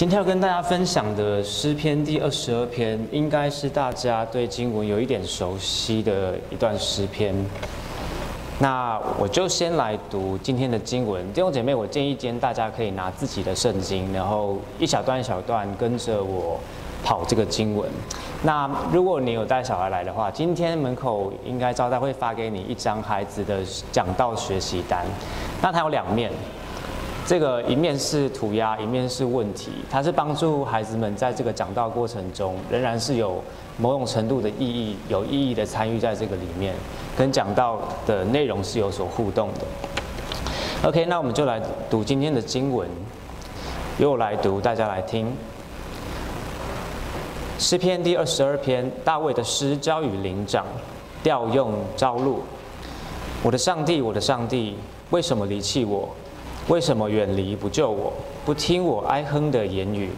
[0.00, 7.34] 今天要跟大家分享的诗篇第二十二篇，应该是大家对经文有一点熟悉的一段诗篇。
[8.58, 11.22] 那我就先来读今天的经文。
[11.34, 16.58] 弟兄姐妹，我建议今天大家可以拿自己的圣经，然后一小段一小段跟着我
[17.04, 17.86] 跑这个经文。
[18.42, 23.58] 那如果你有带小孩来的话，今天门口应该招待会发给你一张孩子的
[23.92, 25.04] 讲道学习单。
[25.60, 26.32] 那它有两面。
[27.30, 33.40] 这个一面是涂鸦，一面是问题，它是帮助孩子们在这个讲道过程中，仍然是有
[33.76, 36.74] 某种程度的意义，有意义的参与在这个里面，
[37.16, 40.88] 跟讲道的内容是有所互动的。
[40.88, 42.88] OK，那我们就来读今天的经文，
[44.00, 45.32] 由我来读，大家来听。
[47.60, 50.66] 诗篇第二十二篇，大卫的诗，交与灵长，
[51.22, 52.42] 调用朝录。
[53.44, 54.76] 我的上帝，我的上帝，
[55.10, 56.08] 为什么离弃我？
[56.70, 58.12] 为什么远离不救我，
[58.44, 60.08] 不听我哀哼的言语？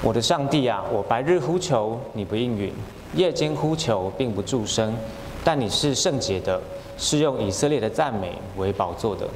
[0.00, 2.72] 我的上帝啊，我白日呼求你不应允，
[3.16, 4.94] 夜间呼求并不住声。
[5.42, 6.60] 但你是圣洁的，
[6.96, 9.26] 是用以色列的赞美为宝座的。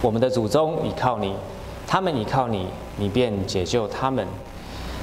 [0.00, 1.34] 我们的祖宗倚靠你，
[1.86, 4.24] 他们倚靠你，你便解救他们；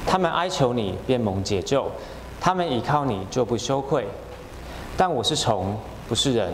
[0.04, 1.84] 他们哀求你，便蒙解救；
[2.40, 4.04] 他们倚靠你，就不羞愧。
[4.96, 5.76] 但我是虫，
[6.08, 6.52] 不是人，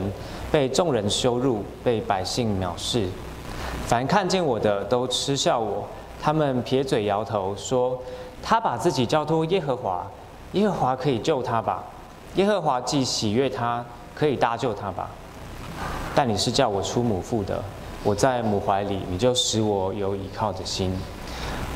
[0.53, 3.09] 被众人羞辱，被百姓藐视。
[3.87, 5.87] 凡看见我的都嗤笑我，
[6.21, 7.97] 他们撇嘴摇头说
[8.43, 10.05] ：“他把自己交托耶和华，
[10.53, 11.85] 耶和华可以救他吧？
[12.35, 15.09] 耶和华既喜悦他，可以搭救他吧？”
[16.17, 17.63] 但你是叫我出母腹的，
[18.03, 20.93] 我在母怀里，你就使我有倚靠的心。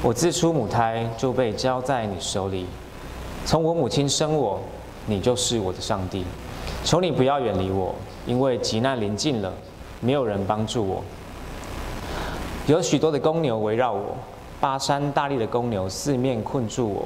[0.03, 2.67] 我自出母胎就被交在你手里，
[3.45, 4.59] 从我母亲生我，
[5.07, 6.25] 你就是我的上帝。
[6.83, 7.95] 求你不要远离我，
[8.27, 9.53] 因为急难临近了，
[10.01, 11.05] 没有人帮助我。
[12.71, 14.17] 有许多的公牛围绕我，
[14.61, 17.05] 巴山大力的公牛四面困住我，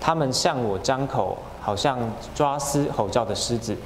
[0.00, 1.96] 他们向我张口，好像
[2.34, 3.76] 抓撕吼叫的狮子。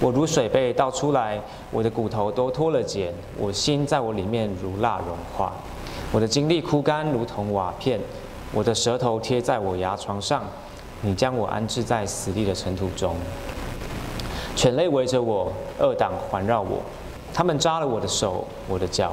[0.00, 1.40] 我如水被倒出来，
[1.72, 5.52] 我的骨头都脱了茧，我心在我里面如蜡融化，
[6.12, 7.98] 我的精力枯干如同瓦片，
[8.52, 10.44] 我的舌头贴在我牙床上。
[11.00, 13.16] 你将我安置在死地的尘土中，
[14.54, 16.80] 犬类围着我，恶党环绕我，
[17.32, 19.12] 他们扎了我的手，我的脚。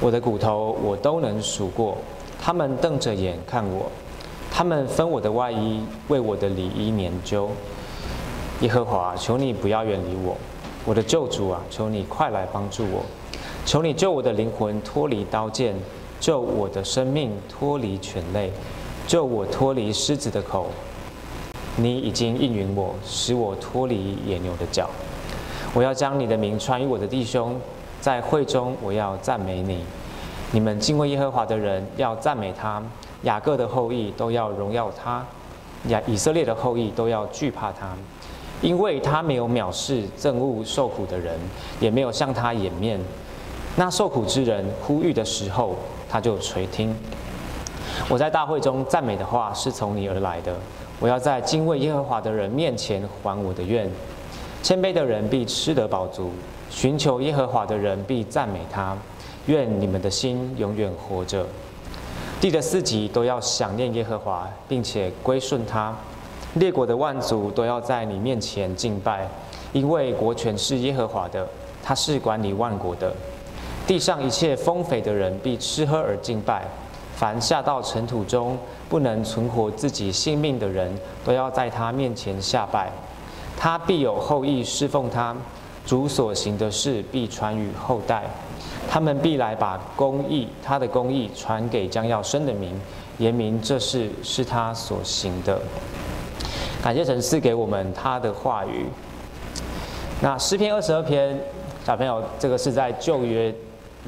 [0.00, 1.96] 我的骨头我都能数过，
[2.38, 3.90] 他们瞪着眼看我，
[4.50, 7.48] 他们分我的外衣，为我的里衣研究。
[8.60, 10.36] 耶和华，求你不要远离我，
[10.84, 13.02] 我的救主啊，求你快来帮助我，
[13.64, 15.74] 求你救我的灵魂脱离刀剑，
[16.20, 18.52] 救我的生命脱离犬类，
[19.06, 20.66] 救我脱离狮子的口。
[21.76, 24.90] 你已经应允我，使我脱离野牛的脚。
[25.74, 27.58] 我要将你的名传与我的弟兄。
[28.06, 29.80] 在会中，我要赞美你；
[30.52, 32.80] 你们敬畏耶和华的人要赞美他；
[33.22, 35.24] 雅各的后裔都要荣耀他；
[35.88, 37.96] 亚以色列的后裔都要惧怕他，
[38.62, 41.36] 因为他没有藐视憎恶受苦的人，
[41.80, 43.00] 也没有向他掩面。
[43.74, 45.74] 那受苦之人呼吁的时候，
[46.08, 46.94] 他就垂听。
[48.08, 50.54] 我在大会中赞美的话是从你而来的。
[51.00, 53.90] 我要在敬畏耶和华的人面前还我的愿。
[54.62, 56.30] 谦卑的人必吃得饱足。
[56.76, 58.94] 寻求耶和华的人必赞美他，
[59.46, 61.46] 愿你们的心永远活着。
[62.38, 65.96] 地的四极都要想念耶和华，并且归顺他。
[66.56, 69.26] 列国的万族都要在你面前敬拜，
[69.72, 71.48] 因为国权是耶和华的，
[71.82, 73.10] 他是管理万国的。
[73.86, 76.62] 地上一切丰肥的人必吃喝而敬拜，
[77.14, 78.54] 凡下到尘土中
[78.90, 80.94] 不能存活自己性命的人，
[81.24, 82.92] 都要在他面前下拜。
[83.56, 85.34] 他必有后裔侍奉他。
[85.86, 88.24] 主所行的事必传与后代，
[88.90, 92.74] 他们必来把公义，他的公义传给将要生的民，
[93.18, 95.60] 言明这事是他所行的。
[96.82, 98.86] 感谢神赐给我们他的话语。
[100.20, 101.38] 那诗篇二十二篇，
[101.84, 103.54] 小朋友，这个是在旧约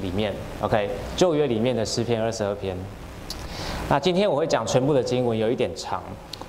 [0.03, 2.77] 里面，OK，旧约里面的诗篇二十二篇。
[3.89, 6.03] 那今天我会讲全部的经文，有一点长。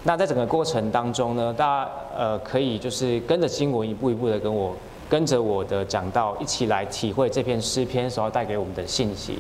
[0.04, 4.76] 那在整个过程当中呢，大家呃可以就是跟着经文一步一步的跟我。
[5.10, 9.40] 跟着我的讲道一起来体会这篇诗篇所要带给我们的信息。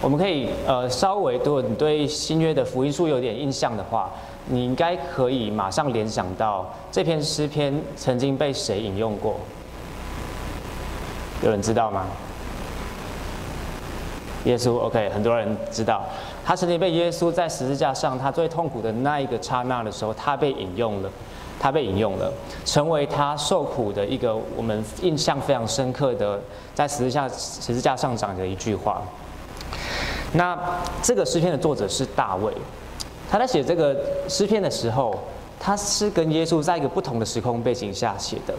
[0.00, 4.10] 我们可以呃稍微对你对新约的福音书有点印象的话，
[4.46, 9.36] 你应该可以马上联想到这篇诗篇曾经被谁引用过？
[11.42, 12.06] 有人知道吗？
[14.44, 16.02] 耶稣，OK，很多人知道，
[16.44, 21.10] 他曾经被耶稣在十字架上他最痛苦的那一个刹那的时候，他被引用了。
[21.58, 22.32] 他被引用了，
[22.64, 26.40] 成为他受苦的一个我们印象非常深刻的，
[26.74, 29.02] 在十字架十字架上讲的一句话。
[30.32, 30.58] 那
[31.02, 32.52] 这个诗篇的作者是大卫，
[33.30, 33.96] 他在写这个
[34.28, 35.16] 诗篇的时候，
[35.60, 38.54] 他是跟耶稣在一个不同的时空背景下写的。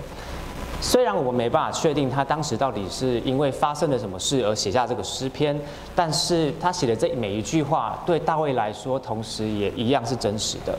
[0.81, 5.59] 虽然我们没办法确定他当时到底是因为发生了什么事而写下这个诗篇，
[5.95, 10.77] 但是他写的这每一句话对大卫来说，同时也一样是真实的。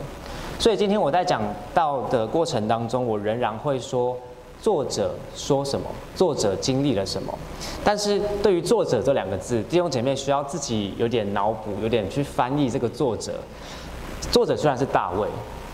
[0.58, 1.42] 所以今天我在讲
[1.74, 4.16] 到的过程当中，我仍然会说。
[4.58, 5.86] 作者说什么？
[6.16, 7.32] 作者经历了什么？
[7.84, 13.34] 但是对于“作者”这两个字，弟兄姐妹需要自己有点脑补，有点去翻译这个作者。
[14.32, 15.28] 作者虽然是大卫，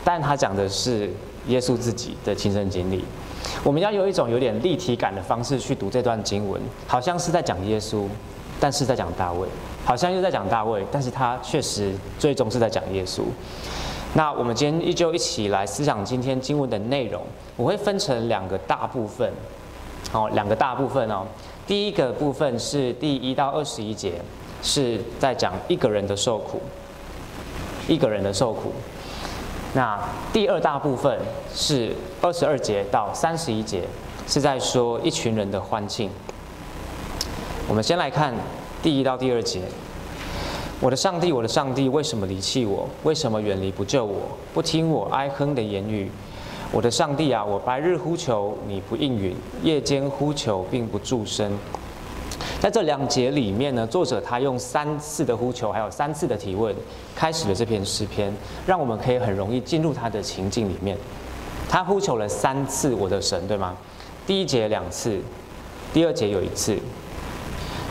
[0.04, 1.08] 但他讲的是
[1.46, 3.04] 耶稣自己的亲身经历。
[3.62, 8.06] 我们要有一种有点立体感的方式去读这段经文，好像是在讲耶稣，
[8.58, 9.46] 但是在讲大卫；
[9.84, 13.22] 好像又在讲大卫，但是他确实最终是在讲耶稣。
[14.14, 17.22] 那我们今天依旧一起来思想今天经文的内容。
[17.56, 19.32] 我会分成两个大部分，
[20.12, 21.26] 哦，两个大部分哦。
[21.66, 24.20] 第一个部分是第一到二十一节，
[24.62, 26.60] 是在讲一个人的受苦，
[27.88, 28.72] 一个人的受苦。
[29.74, 29.98] 那
[30.30, 31.18] 第二大部分
[31.54, 33.82] 是二十二节到三十一节，
[34.26, 36.10] 是在说一群人的欢庆。
[37.66, 38.34] 我们先来看
[38.82, 39.62] 第一到第二节。
[40.82, 42.88] 我的上帝，我的上帝，为什么离弃我？
[43.04, 44.36] 为什么远离不救我？
[44.52, 46.10] 不听我哀哼的言语。
[46.72, 49.32] 我的上帝啊，我白日呼求你不应允，
[49.62, 51.56] 夜间呼求并不住声。
[52.60, 56.74] 在这两节里面呢，作者他用三次的呼求，还有三次的提问，
[57.14, 58.34] 开始了这篇诗篇，
[58.66, 60.98] 让我们可以很容易进入他的情境里面。
[61.68, 63.76] 他呼求了三次我的神，对吗？
[64.26, 65.20] 第一节两次，
[65.92, 66.76] 第二节有一次。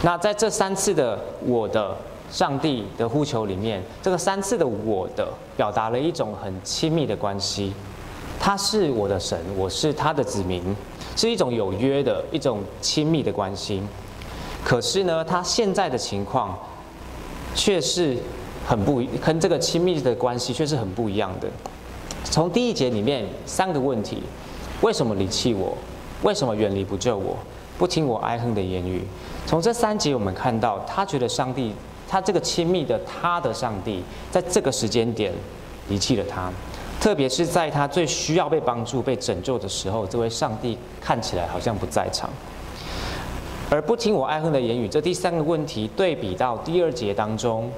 [0.04, 1.96] 那在这三次的我的。
[2.32, 7.74] 上帝的呼求里面，这个三次的“我的”表达了一种很亲密的关系。
[8.40, 10.64] 他是我的神，我是他的子民，
[11.16, 13.84] 是一种有约的一种亲密的关系。
[14.64, 16.58] 可是呢，他现在的情况
[17.54, 18.18] 却是
[18.66, 21.48] 很不，跟这个亲密的关系却是很不一样的。
[22.24, 24.24] 从第一节里面三个问题：
[24.82, 25.78] 为什么离弃我？
[26.24, 27.38] 为什么远离不救我？
[27.78, 29.06] 不听我哀恨的言语？
[29.46, 31.74] 从这三节我们看到，他觉得上帝。
[32.12, 35.32] 他这个亲密的他的上帝，在这个时间点
[35.88, 36.52] 离弃了他，
[37.00, 42.30] 特别是在他最需要被帮助、被拯救的时候，这位上帝看起来好像不在场。
[43.70, 47.72] 而不听我哀恨的言语，这第三个问题对比到第二节当中，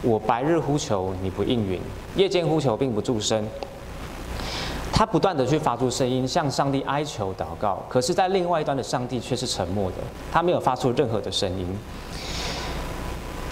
[0.00, 1.78] 我白日呼求你不应允，
[2.16, 3.46] 夜间呼求并不助声。
[4.90, 9.98] 他不断地去发出声音，向上帝哀求祷告，可是，在另外一端的上帝却是沉默的，
[10.32, 11.66] 他没有发出任何的声音。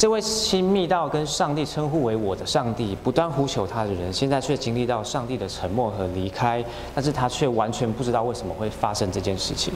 [0.02, 9.72] 这位亲密到跟上帝称呼为我的上帝，不断呼求他的人，现在却经历到上帝的沉默和离开，但是他却完全不知道为什么会发生这件事情。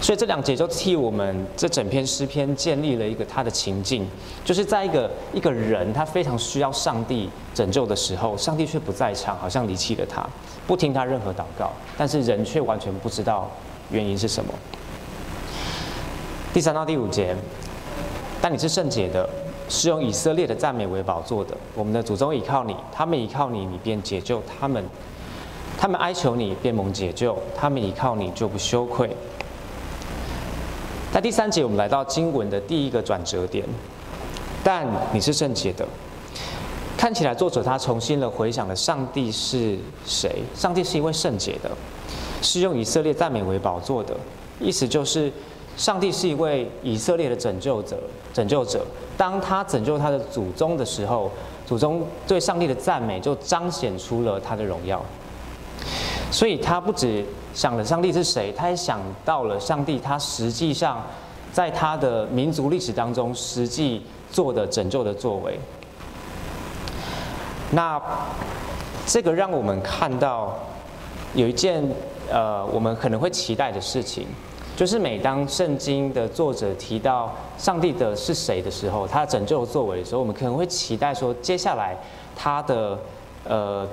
[0.00, 4.06] 所以这两节就替我们这整篇诗篇建立了一个他的情境，
[4.44, 10.24] 就是在一个一个人他非常需要上帝拯救的时候，上帝却不在场，好像离弃了他，
[10.64, 13.50] 不听他任何祷告，但是人却完全不知道
[13.90, 14.54] 原因是什么。
[16.54, 17.34] 第三到第五节。
[18.42, 19.28] 但你是圣洁的，
[19.68, 21.54] 是用以色列的赞美为宝座的。
[21.74, 24.82] 我们的祖宗倚靠你，他们倚靠你，你便解救他们；
[25.78, 29.14] 他们哀求你，便蒙解救；他们倚靠你，就不羞愧。
[31.12, 33.62] 在第三节，我们来到经文的第一个转折点。
[34.64, 35.86] 但你是圣洁的，
[36.96, 40.42] 看起来作者他重新的回想了上帝是谁？
[40.54, 41.70] 上帝是一位圣洁的，
[42.40, 44.16] 是用以色列赞美为宝座的，
[44.58, 45.30] 意思就是。
[45.80, 47.96] 上帝是一位以色列的拯救者，
[48.34, 48.84] 拯救者。
[49.16, 51.32] 当他拯救他的祖宗的时候，
[51.64, 55.02] 祖宗对上帝的赞美就彰显出了他的荣耀。
[56.30, 61.02] 所以他不只想了上帝是谁，他也想到了上帝他实际上
[61.50, 65.58] 在他的民族历史当中实际做的拯救的作为。
[67.70, 67.98] 那
[69.06, 70.58] 这个让我们看到
[71.32, 71.82] 有一件
[72.30, 74.26] 呃，我们可能会期待的事情。
[74.76, 81.94] 就是每当圣经的作者提到上帝的是谁的时候，他拯救作为的时候，我们可能会期待说，接下来
[82.34, 82.98] 他的
[83.44, 83.86] 呃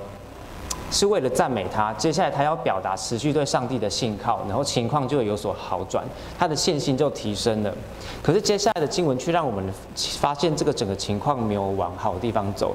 [0.90, 6.02] 是为了赞美他，接下来他要表达持续对上帝的信靠，然后情况就会有所好转，
[6.38, 7.74] 他的信心就提升了。
[8.22, 9.70] 可是接下来的经文却让我们
[10.18, 12.74] 发现这个整个情况没有往好的地方走。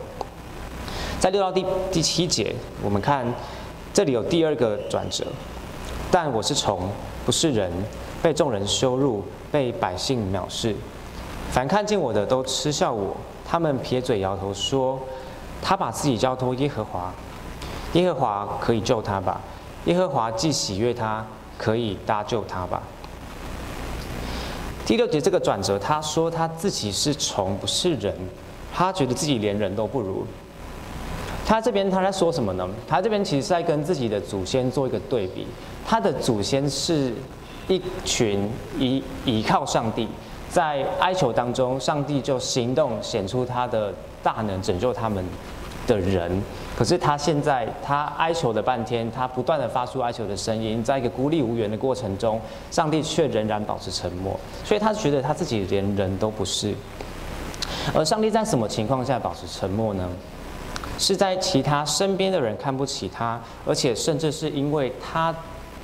[1.19, 3.25] 在六到第第七节，我们看
[3.91, 5.25] 这里有第二个转折，
[6.11, 6.81] 但我是从，
[7.25, 7.71] 不是人。
[8.21, 10.73] 被众人羞辱，被百姓藐视，
[11.51, 13.17] 凡看见我的都嗤笑我。
[13.45, 14.97] 他们撇嘴摇头说
[15.61, 17.13] ：“他把自己交托耶和华，
[17.91, 19.41] 耶和华可以救他吧？
[19.83, 21.25] 耶和华既喜悦他，
[21.57, 22.81] 可以搭救他吧？”
[24.87, 28.15] 第六节这个转折，他说他自己是虫，不是人，
[28.73, 30.25] 他觉得自己连人都不如。
[31.45, 32.65] 他这边他在说什么呢？
[32.87, 35.45] 他这边其实是在跟自己的祖先做一个对比。
[35.85, 37.13] 他的祖先是
[37.67, 40.07] 一群依依靠上帝，
[40.49, 45.23] 在哀求当中，上帝就行动显出他的大能，拯救他们
[45.85, 46.41] 的人。
[46.75, 56.73] 可是他现在，他哀求了半天，他不断的发出哀求的声音，在一个孤立无援的过程中，上帝却仍然保持沉默，所以他觉得他自己连人都不是。
[57.93, 60.09] 而上帝在什么情况下保持沉默呢？
[60.97, 65.33] 是在其他身边的人看不起他，而且甚至是因为他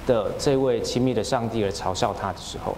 [0.06, 2.76] 的这位亲密的上帝而嘲笑他的时候，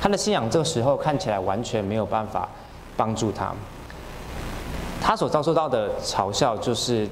[0.00, 2.48] 他的信仰这个时候看起来完全没有办法
[2.96, 3.52] 帮助他。
[5.00, 7.08] 他所遭受到的嘲笑就是。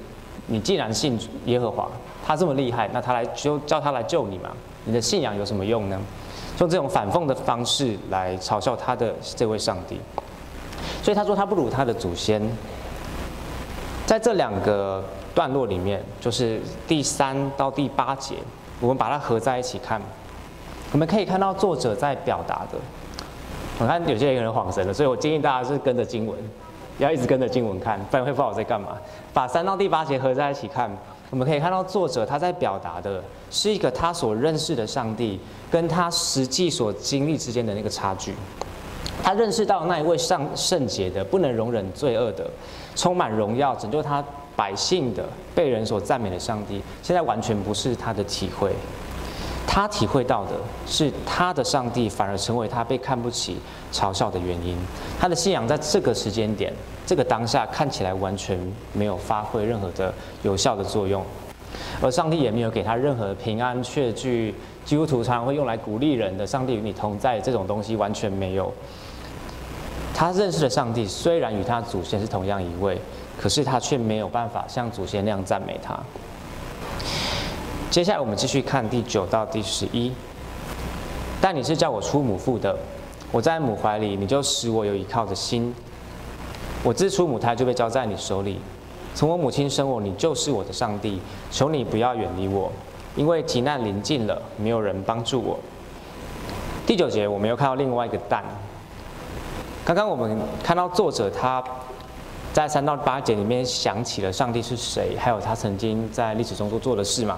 [0.49, 1.89] 你既然信耶和华，
[2.25, 4.49] 他这么厉害，那他来就叫他来救你嘛？
[4.85, 5.99] 你的信仰有什么用呢？
[6.59, 9.99] 用这种反讽的方式来嘲笑他的这位上帝，
[11.03, 12.41] 所以他说他不如他的祖先。
[14.05, 15.03] 在这两个
[15.35, 18.35] 段落里面，就是第三到第八节，
[18.79, 20.01] 我们把它合在一起看，
[20.91, 22.77] 我们可以看到作者在表达的。
[23.79, 26.37] 我看有些人恍神了，所以我建议大家是跟着经文。
[26.99, 28.97] 要一直跟着经文看，不然会不知道我在干嘛。
[29.31, 30.89] 把三到第八节合在一起看，
[31.29, 38.33] 我们可以看到作者他在表达的是一个他所认识的上帝跟他实际所经历之间的那个差距。
[39.21, 42.49] 他认识到那一位上圣洁的、不能容忍罪恶的、
[42.95, 44.23] 充满荣耀、拯救他
[44.57, 45.23] 百姓的、
[45.55, 48.73] 被人所赞美的上帝，现在完全不是他的体会。
[49.65, 50.51] 他体会到的
[50.87, 53.57] 是，他的上帝反而成为他被看不起、
[53.93, 54.75] 嘲笑的原因。
[55.19, 56.73] 他的信仰在这个时间点、
[57.05, 58.59] 这个当下看起来完全
[58.93, 60.11] 没有发挥任何的
[60.41, 61.23] 有效的作用，
[62.01, 64.55] 而上帝也没有给他任何平安、确据。
[64.83, 68.73] 基督徒常常会用来鼓励人的“上帝与你同在”这种东西完全没有。
[70.13, 72.97] 他认识的上帝虽然与他祖先是同样一位，
[73.39, 75.97] 可是他却没有办法像祖先那样赞美他。
[77.89, 80.11] 接下来我们继续看第九到第十一。
[81.39, 82.75] 但你是叫我出母腹的，
[83.31, 85.73] 我在母怀里，你就使我有依靠的心。
[86.83, 88.59] 我自出母胎就被交在你手里，
[89.13, 91.21] 从我母亲生我，你就是我的上帝。
[91.51, 92.71] 求你不要远离我，
[93.15, 95.59] 因为急难临近了，没有人帮助我。
[96.85, 98.43] 第九节我们又看到另外一个但。
[99.85, 101.63] 刚刚我们看到作者他。
[102.57, 107.37] 在三到八节里面想起了上帝是谁，还有他曾经在历史中做做的事嘛。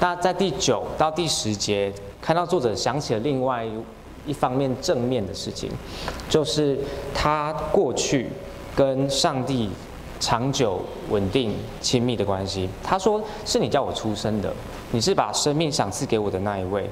[0.00, 3.64] 那在第九到第十节，看到作者想起了另外
[4.26, 5.70] 一方面正面的事情，
[6.28, 6.76] 就是
[7.14, 8.28] 他过去
[8.74, 9.70] 跟上帝
[10.18, 12.68] 长久、稳定、亲密的关系。
[12.82, 14.52] 他说：“是你叫我出生的，
[14.90, 16.90] 你是把生命赏赐给我的那一位。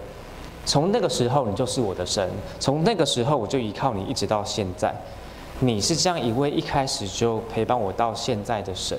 [0.64, 2.29] 从那个时候，你就是我的神；
[2.61, 4.95] 从那个时候，我就依靠你，一直到现在。”
[5.61, 8.99] 你是这样一位一开始就陪伴我到现在的神，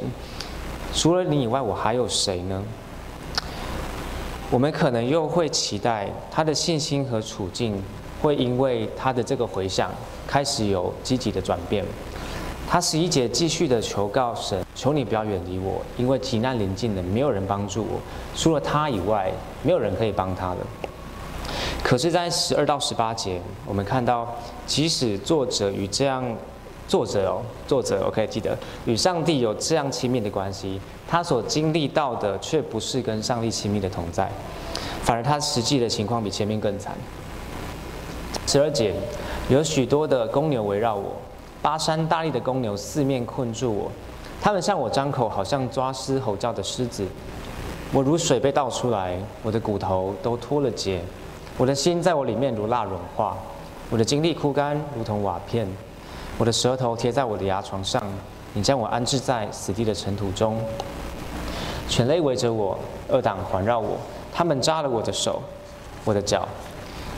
[0.94, 2.64] 除了你以外，我还有谁呢？
[4.50, 7.84] 我们可能又会期待他的信心和处境
[8.22, 9.92] 会因为他的这个回响
[10.26, 11.84] 开始有积极的转变。
[12.68, 18.00] 他十一节继续的求告神，求你不要远离我，因为急难临近了，没有人帮助我，
[18.36, 19.32] 除了他以外，
[19.62, 20.58] 没有人可以帮他了。
[21.86, 24.28] 可是，在十二到十八节，我们看到，
[24.66, 26.26] 即使作者与这样
[26.88, 34.28] 作者哦，作者 OK 记得与上帝有这样亲密的关系，他所经历到的却不是跟上帝亲密的同在，
[35.04, 36.96] 反而他实际的情况比前面更惨。
[38.48, 38.92] 十二节，
[39.48, 41.12] 有许多的公牛围绕我，
[41.62, 43.92] 巴山大力的公牛四面困住我，
[44.42, 47.06] 他们向我张口，好像抓狮吼叫的狮子。
[47.94, 51.00] 我如水被倒出来，我的骨头都脱了节。
[51.58, 53.38] 我的心在我里面如蜡融化，
[53.90, 55.66] 我的精力枯干如同瓦片，
[56.38, 58.04] 我的舌头贴在我的牙床上，
[58.54, 60.60] 你将我安置在死地的尘土中。
[61.88, 63.98] 犬类围着我，恶党环绕我，
[64.34, 65.42] 他们扎了我的手，
[66.04, 66.46] 我的脚，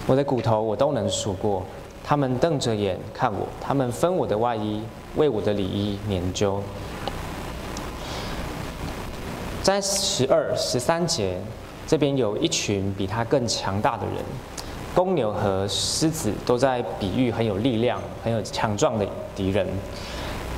[0.06, 1.66] 我的骨头我都能数过。
[2.04, 4.84] 他们瞪着眼看我，他们分我的外衣，
[5.16, 6.62] 为我的里衣研究。
[9.64, 11.42] 在十二、十三节。
[11.88, 14.16] 这边有一群比他更强大的人，
[14.94, 19.66] 公牛和狮子都在比喻很有力量、很有强壮的敌人。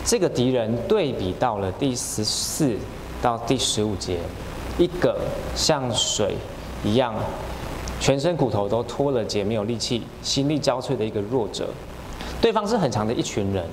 [0.04, 2.76] 这个敌人对比到了第十四
[3.22, 4.18] 到第十五节，
[4.80, 5.16] 一个
[5.56, 6.34] 像水
[6.84, 7.14] 一样，
[8.00, 11.70] 全身骨头都脱了节、没有力气、心力交瘁的一个弱者。
[12.42, 13.64] 对方是很强的一群人，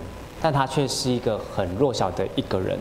[0.42, 2.78] 但他却是一个很弱小的一个人。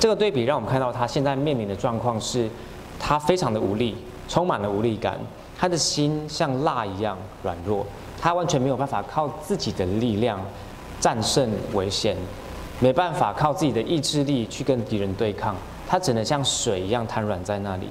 [0.00, 2.50] 这个对比让我们看到他现在面临的状况是。
[2.98, 3.96] 他非常的无力，
[4.28, 5.18] 充满了无力感。
[5.58, 7.84] 他的心像蜡一样软弱，
[8.20, 10.40] 他完全没有办法靠自己的力量
[11.00, 12.16] 战胜危险，
[12.78, 15.56] 没办法靠自己的意志力去跟敌人对抗，
[15.88, 17.88] 他只能像水一样瘫软在那里。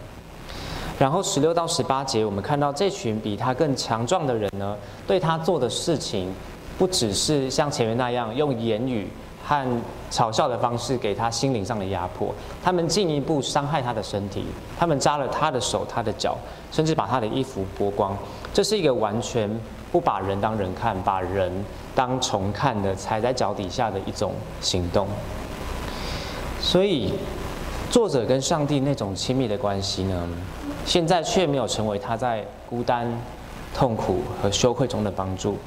[0.98, 6.34] 然后十六到十八节，我们看到这群比他更强壮的人呢，对他做的事情，
[6.78, 9.10] 不只是像前面那样用言语
[9.48, 14.44] 和嘲笑的方式给他心灵上的压迫，他们进一步伤害他的身体，
[14.78, 16.38] 他们扎了他的手、他的脚，
[16.70, 18.16] 甚至把他的衣服剥光。
[18.54, 19.50] 这是一个完全
[19.90, 21.50] 不把人当人看，把人
[21.96, 25.08] 当虫看的踩在脚底下的一种行动。
[26.60, 27.14] 所以，
[27.90, 30.28] 作者跟上帝那种亲密的关系呢，
[30.86, 33.08] 现在却没有成为他在孤单、
[33.74, 35.58] 痛苦和羞愧中的帮助。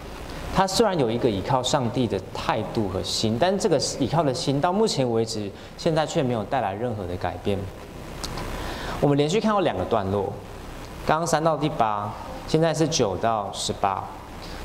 [0.55, 7.59] 他虽然有一个依靠上帝的态度和心，但这个依靠的心到目前为止，现在却没有带来任何的改变。
[9.01, 10.33] 我们连续看到两个段落，
[11.07, 12.13] 刚刚三到第八，
[12.47, 14.05] 现在是九到十八，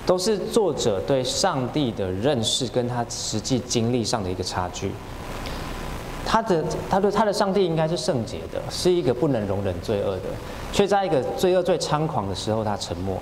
[0.05, 4.91] 都是作者对上帝的认识跟他实际经历上的一个差距。
[6.25, 10.23] 他的他对他的上帝应该是圣洁的，是一个不能容忍罪恶的，
[10.73, 13.17] 却在一个罪恶最猖狂的时候，他沉默。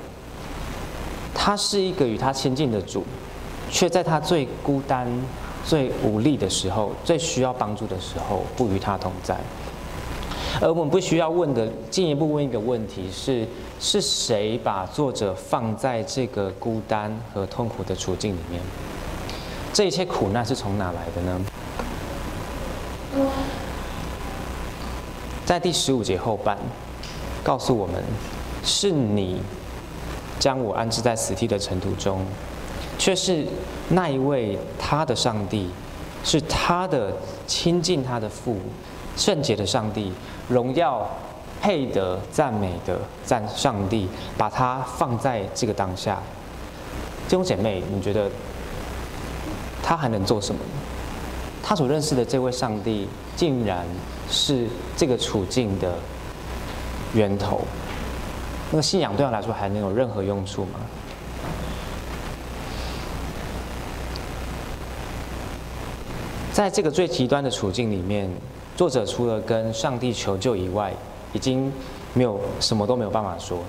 [1.46, 3.04] 他是一个与他亲近的主，
[3.70, 5.06] 却在他最孤单、
[5.66, 9.38] 最无力的时候、最需要帮助的时候，不与他同在。
[10.62, 13.46] 而我们不需要问的进一步问一个问题是：
[13.78, 18.62] 是谁把作者放在这个孤单和痛苦的处境里面？
[19.74, 21.42] 这一切苦难是从哪来的呢？
[25.44, 26.58] 在第十五节后半，
[27.44, 28.02] 告诉我们：
[28.64, 29.42] 是你
[30.40, 32.26] 将我安置在死地的尘土中，
[32.98, 33.46] 却是
[33.90, 35.70] 那一位他的上帝，
[36.24, 37.14] 是他的
[37.48, 38.58] 亲近他的父，
[39.16, 40.12] 圣洁的上帝，
[40.50, 41.10] 荣耀
[41.62, 46.22] 配得赞美的赞上帝，把他放在这个当下。
[47.28, 48.30] 弟兄姐妹，你觉得
[49.82, 50.60] 他还能做什么？
[51.62, 53.86] 他所认识的这位上帝，竟然
[54.30, 55.96] 是这个处境的
[57.14, 57.62] 源头。
[58.74, 60.80] 那个信仰对他来说还能有任何用处吗？
[66.52, 68.28] 在这个最极端的处境里面，
[68.76, 70.92] 作者除了跟上帝求救以外，
[71.34, 71.72] 已经
[72.16, 73.60] 没有什么都没有办法说。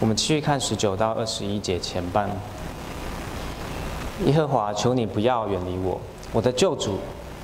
[0.00, 2.30] 我们继续看十九到二十一节前半。
[4.24, 6.00] 耶和华，求你不要远离我，
[6.32, 6.98] 我的救主。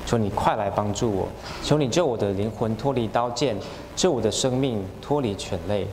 [0.07, 1.29] 求你快来帮助我！
[1.63, 3.55] 求你救我的灵魂脱离刀剑，
[3.95, 5.87] 救我的生命脱离犬类。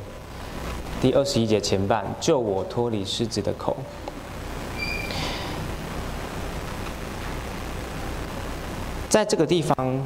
[1.00, 3.78] 第二十一节前半，救我脱离狮子的口。
[9.08, 10.04] 在这个地方，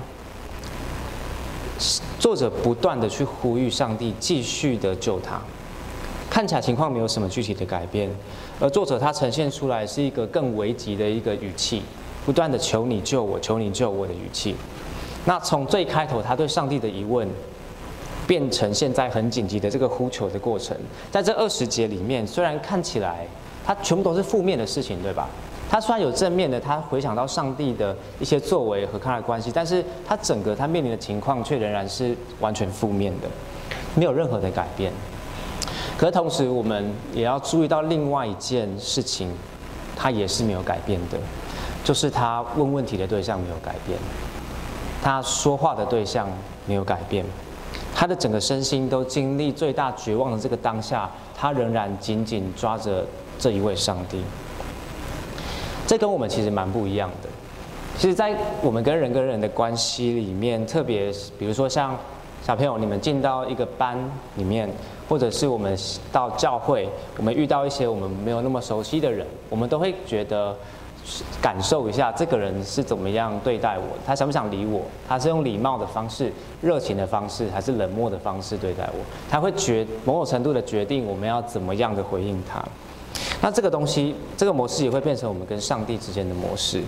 [2.20, 5.40] 作者不断的去呼吁上帝继续的救他。
[6.30, 8.10] 看起来情况没有什么具体的改变，
[8.60, 11.82] 而作者他呈现出来是一个更危急的一个语气。
[12.26, 14.56] 不断的求你救我，求你救我的语气。
[15.26, 17.28] 那从最开头他对上帝的疑问，
[18.32, 20.74] 变成现在很紧急的这个呼求的过程，
[21.12, 23.28] 在这二十节里面，虽然看起来
[23.66, 25.28] 他全部都是负面的事情，对吧？
[25.70, 33.28] 他虽然有正面的，他回想到上帝的一些作为和他的关系，但是他整个他面临的情况却仍然是完全负面的，
[33.96, 34.94] 没有任何的改变。
[35.98, 39.30] 可是同时，我们也要注意到另外一件事情，
[39.94, 41.18] 他也是没有改变的。
[41.84, 44.00] 就是他问问题的对象没有改变，
[45.04, 46.30] 他说话的对象
[46.66, 47.26] 没有改变，
[47.94, 53.06] 他的整个身心都经历最大绝望的这个当下，他仍然紧紧抓着
[53.38, 54.24] 这一位上帝。
[55.86, 57.30] 这跟我们其实蛮不一样的。
[57.98, 61.96] 其实，在我们跟人跟人的关系里面，特别比如说像
[62.44, 63.98] 小朋友，你们进到一个班
[64.36, 64.70] 里面，
[65.08, 65.78] 或者是我们
[66.12, 70.56] 到教会，我们遇到一些我们没有那么熟悉的人，我们都会觉得。
[71.42, 74.82] 感受一下这个人是怎么样对待我，他想不想理我？
[75.08, 79.00] 他是用礼貌的方式、热情的方式，还是冷漠的方式对待我？
[79.30, 82.64] 他会决某种程度的决定我们要怎么样的回应他。
[83.42, 86.82] 那这个东西，这个模式也会变成我们跟上帝之间的模式。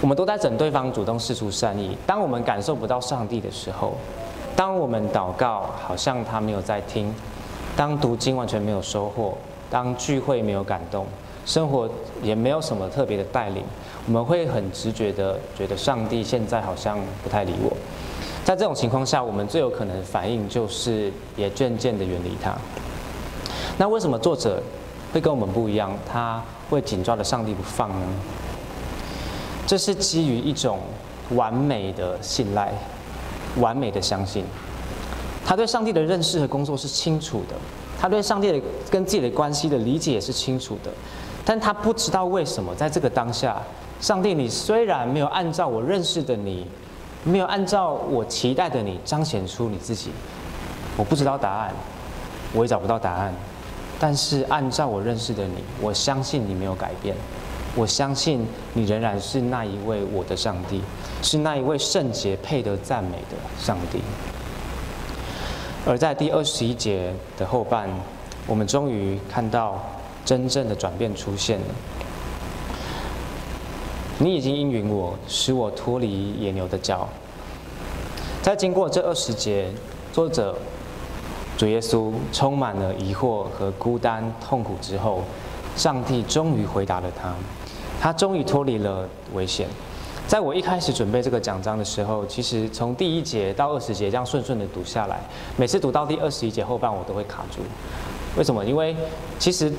[0.00, 1.96] 我们都在等对方主动释出善意。
[2.06, 3.94] 当我们感受不到上帝的时候，
[4.54, 7.12] 当我们祷告好像他没有在听，
[7.76, 9.36] 当读经完全没有收获，
[9.68, 11.06] 当聚会没有感动。
[11.46, 11.88] 生活
[12.22, 13.62] 也没有什么特别的带领，
[14.06, 17.74] 我们会很直觉的觉得上帝现在好像不太理我。
[18.44, 22.54] 在这种情况下，我们最有可能的反应就是也渐渐的远离他。
[23.78, 24.62] 那为什么作者
[25.12, 25.96] 会跟我们不一样？
[26.04, 28.06] 他会紧抓着上帝不放呢？
[29.66, 30.80] 这是基于一种
[31.30, 32.72] 完美的信赖，
[33.58, 34.44] 完美的相信。
[35.44, 37.54] 他对上帝的认识和工作是清楚的，
[38.00, 40.90] 他对上帝的跟自己的关系的理解也是清楚的，
[41.46, 43.56] 但他不知道为什么在这个当下，
[44.00, 46.66] 上帝，你虽然没有按照我认识的你，
[47.22, 50.10] 没有按照我期待的你彰显出你自己，
[50.96, 51.72] 我不知道答案，
[52.52, 53.32] 我也找不到答案，
[54.00, 57.14] 但是按照我认识的你，我相信你没有改变。
[57.76, 60.82] 我相信你仍然是那一位我的上帝，
[61.22, 64.00] 是那一位圣洁配得赞美的上帝。
[65.86, 67.88] 而在第二十一节的后半，
[68.46, 69.78] 我们终于看到
[70.26, 71.64] 真正的转变出现了。
[74.18, 77.08] 你已经应允我，使我脱离野牛的角。
[78.42, 79.70] 在经过这二十节，
[80.12, 80.56] 作者
[81.56, 85.22] 主耶稣充满了疑惑和孤单痛苦之后，
[85.76, 87.32] 上帝终于回答了他。
[88.00, 89.68] 他终于脱离了危险。
[90.26, 95.20] 在我一开始准备这个讲章的时候，其实从第一节到二十节这样顺顺的读下来，
[95.56, 97.60] 每次读到第二十一节后半，我都会卡住。
[98.36, 98.64] 为什么？
[98.64, 98.94] 因为
[99.38, 99.72] 其实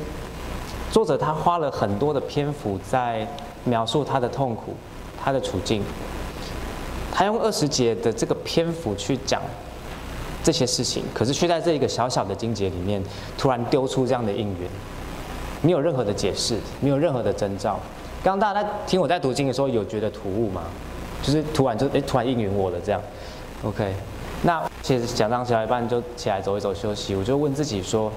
[0.92, 3.28] 作者他花了很多的篇幅在
[3.66, 4.76] 描述他的痛苦、
[5.24, 5.84] 他的处境。
[7.12, 9.42] 他用二十节的这个篇幅去讲
[10.44, 13.04] 这些事情，可是却在这一个小小的经节里面
[13.38, 14.70] 突然丢出这样的应允，
[15.62, 17.80] 没有任何的解释，没有任何的征兆。
[18.24, 20.64] 刚刚大家在听我在读经的时候，有觉得突兀吗？
[21.24, 23.02] 就是突然就哎，突然应允我了这样。
[23.64, 23.94] OK，
[24.44, 28.12] 那其实讲章写到一半就起来走一走休息，我就问自己说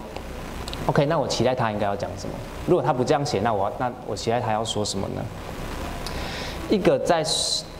[0.87, 2.35] ：OK，那我期待他应该要讲什么？
[2.67, 5.23] 如果他不这样写，那我那我期待他要说什么呢？
[6.69, 7.25] 一个在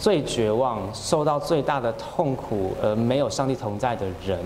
[0.01, 4.39] 最绝望、受到最大的痛苦而没有上帝同在的人，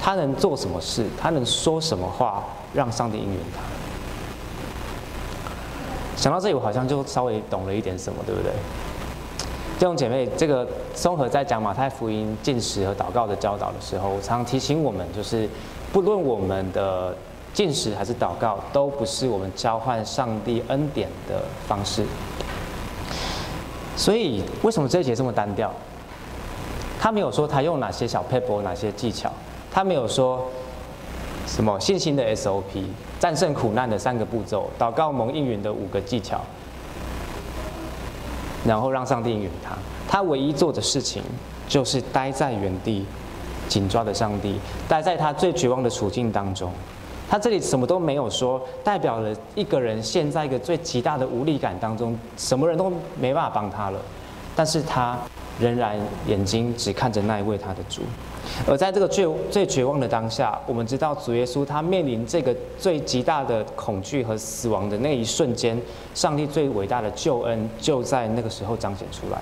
[0.00, 1.06] 他能做什么事？
[1.20, 3.62] 他能说什么话让上帝应允他？
[6.16, 8.52] 想到这里，我好像就稍微懂了一点什么，对不对？
[9.78, 15.48] 弟兄姐妹，这个综合在讲马太福音禁食和祷告的教导的时候，我常提醒我们，就是
[15.92, 17.16] 不论我们的
[17.52, 22.04] 进食还是祷告，都不是我们交换上帝恩典的方式。
[23.96, 25.72] 所以，为什么这一节这么单调？
[27.00, 29.30] 他没有说他用哪些小撇步，哪些技巧，
[29.72, 30.46] 他没有说
[31.46, 32.84] 什么信心的 SOP。
[33.18, 36.40] 战胜苦难的三个步骤，祷告蒙应允的五个技巧，
[38.64, 39.76] 然后让上帝应允他。
[40.08, 41.22] 他唯一做的事情
[41.68, 43.04] 就是待在原地，
[43.68, 44.58] 紧抓着上帝，
[44.88, 46.72] 待在他最绝望的处境当中。
[47.30, 54.00] 他这里什么都没有说，代表了一个人陷在一个最极大的无力感当中，什么人都没办法帮他了。
[54.56, 55.16] 但是他
[55.60, 58.02] 仍然眼睛只看着那一位他的主。
[58.66, 65.80] 而在这个最最绝望的当下，我们知道主耶稣他面临这个最极大的恐惧和死亡的那一瞬间，
[66.16, 69.40] 上帝最伟大的救恩就在那个时候彰显出来。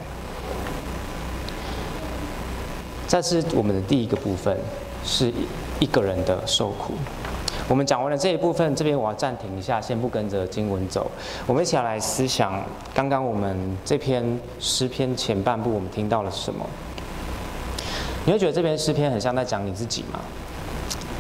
[3.09, 4.55] 这是我们的第一个部分，
[5.03, 5.33] 是
[5.81, 6.93] 一个人的受苦。
[7.69, 11.11] 我们讲完了这一部分，这边我要暂停一下，先不跟着经文走，
[11.47, 12.61] 我们一起来思想
[12.95, 14.25] 刚刚我们这篇
[14.59, 16.65] 诗篇前半部我们听到了什么。
[18.25, 20.19] 你会觉得这篇诗篇很像在讲你自己吗？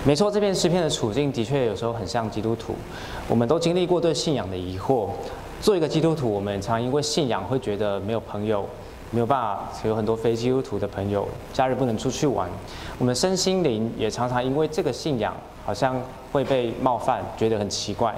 [0.06, 2.74] 没错，这篇诗篇的处境的确有时候很像基督徒。
[3.28, 5.08] 我们都经历过对信仰的疑惑。
[5.60, 8.64] 做一个基督徒，我们常因为信仰会觉得没有朋友，
[9.10, 12.48] 没有办法有很多非基督徒的朋友，假日不能出去玩。
[12.96, 15.34] 我们身心灵也常常因为这个信仰
[15.68, 15.94] 好像
[16.32, 18.14] 会被冒犯，觉得很奇怪。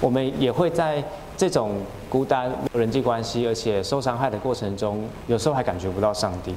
[0.00, 1.02] 我们也会在
[1.36, 1.72] 这种
[2.08, 6.54] 孤单、没有人际关系，而且受伤害的过程中，有时候还感觉不到上帝。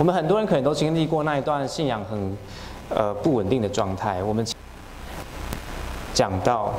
[0.00, 2.36] 我们很多人可能都经历过那一段信仰很，
[2.88, 4.20] 呃不稳定的状态。
[4.24, 4.44] 我们
[6.12, 6.74] 讲到，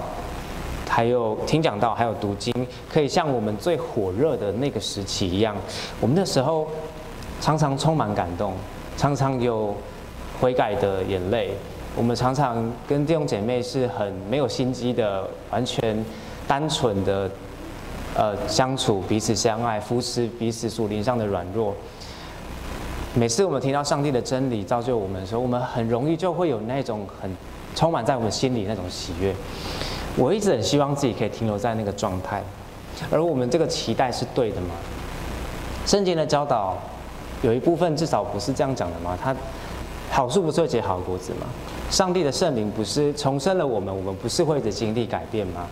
[0.89, 2.53] 还有听讲到，还有读经，
[2.91, 5.55] 可以像我们最火热的那个时期一样。
[6.01, 6.67] 我们那时候
[7.39, 8.51] 常常充满感动，
[8.97, 9.73] 常常有
[10.41, 11.53] 悔改的眼泪。
[11.97, 16.05] 我们常常跟弟兄姐妹是很没有心机的，完全
[16.47, 17.27] 单纯的，
[18.15, 21.73] 呃相处，彼此相爱，扶持彼此属灵上的软弱。
[23.15, 27.35] 每次我们听到上帝的真理造就我们的时候，我们很容易就会有那种很
[27.73, 29.33] 充满在我们心里那种喜悦。
[30.15, 32.43] 我一直很希望自己可以停留在那个状态，
[33.09, 34.67] 而我们这个期待是对的吗？
[35.87, 36.77] 圣经的教导
[37.41, 39.17] 有一部分至少不是这样讲的吗？
[39.19, 39.35] 他
[40.11, 41.47] 好树不是会结好果子吗？
[41.89, 45.65] 上帝的圣灵不是重生了我们，我们不是会的经历改变吗？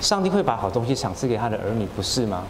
[0.00, 2.44] 上帝会把好东西赏赐给他的儿女，不是吗？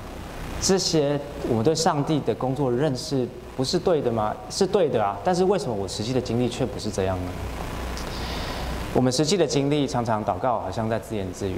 [0.61, 4.35] 这些我们对上帝的工作认识不是对的吗？
[4.51, 7.31] 是对的啊，但是为什么我实际的经历却不是这样呢？
[8.93, 11.57] 我们实际的经历常常祷告，好像在自言自语，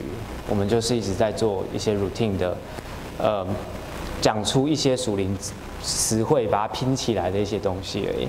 [0.48, 2.57] 我们就是一直在做一些 routine 的，
[3.18, 3.46] 呃，
[4.20, 5.37] 讲出一些属灵
[5.83, 8.29] 词汇把它拼起来的一些东西而已。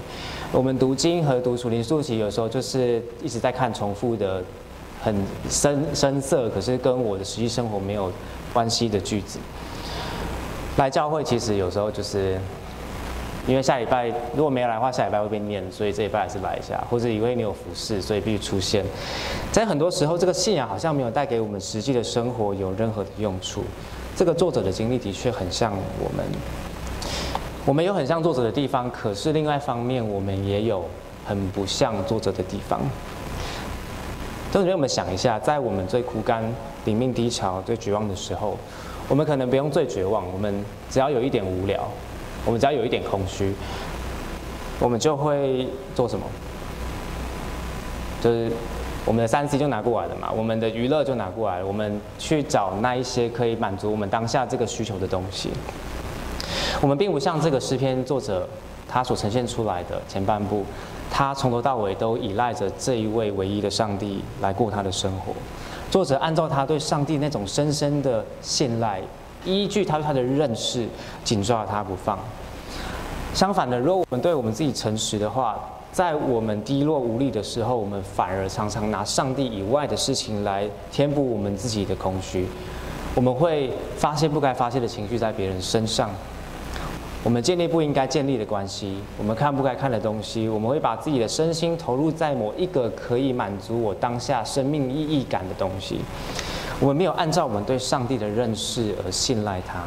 [0.52, 4.44] 我们读经和读属灵书籍，有时候就是一直在看重复的、
[5.02, 5.16] 很
[5.50, 8.12] 深深色，可是跟我的实际生活没有
[8.52, 9.38] 关系的句子。
[10.78, 12.38] 来教会其实有时候就是。
[13.48, 18.86] 因为下礼拜如果没有来的话，下礼拜会被念，所以这礼拜还是来一下，或者因为你有服侍，所以必须出现。
[19.52, 23.64] 在很多时候，这个信仰好像没有带给我们实际的生活有任何的用处。
[24.16, 26.24] 这个作者的经历的确很像我们，
[27.70, 30.84] 我们有很像作者的地方，可是另外一方面，我们也有
[31.24, 32.82] 很不像作者的地方。
[34.52, 36.44] 同学们想一下，在我们最枯干、
[36.86, 38.58] 灵命低潮、最绝望的时候，
[39.08, 41.88] 我们可能不用最绝望，我们只要有一点无聊。
[42.44, 43.54] 我们只要有一点空虚，
[44.80, 46.26] 我们就会做什么？
[48.20, 48.52] 就是
[49.06, 55.52] 我们的三 C 就拿过来了嘛，我们的娱乐就拿过来了，我们去找那一些可以满足我们当下这个需求的东西。
[56.82, 58.48] 我们并不像这个诗篇作者
[58.88, 60.64] 他所呈现出来的前半部，
[61.12, 65.34] 他从头到尾都依赖着这一位唯一的上帝来过他的生活。
[65.92, 69.02] 作者按照他对上帝那种深深的信赖。
[69.46, 70.86] 依据他对他的认识，
[71.24, 72.20] 紧抓他不放。
[73.34, 75.58] 相反的，如果我们对我们自己诚实的话，
[75.94, 82.46] 在我们低落无力的时候，我们反而常常拿上帝以外的事情来填补我们自己的空虚。
[83.16, 86.10] 我们会发泄不该发泄的情绪在别人身上，
[87.22, 96.00] 我们建立不应该建立的关系，我们看不该看的东西，我们会把自己的身心投入在某一个可以满足我当下生命意义感的东西。
[96.80, 99.84] 我们没有按照我们对上帝的认识而信赖他，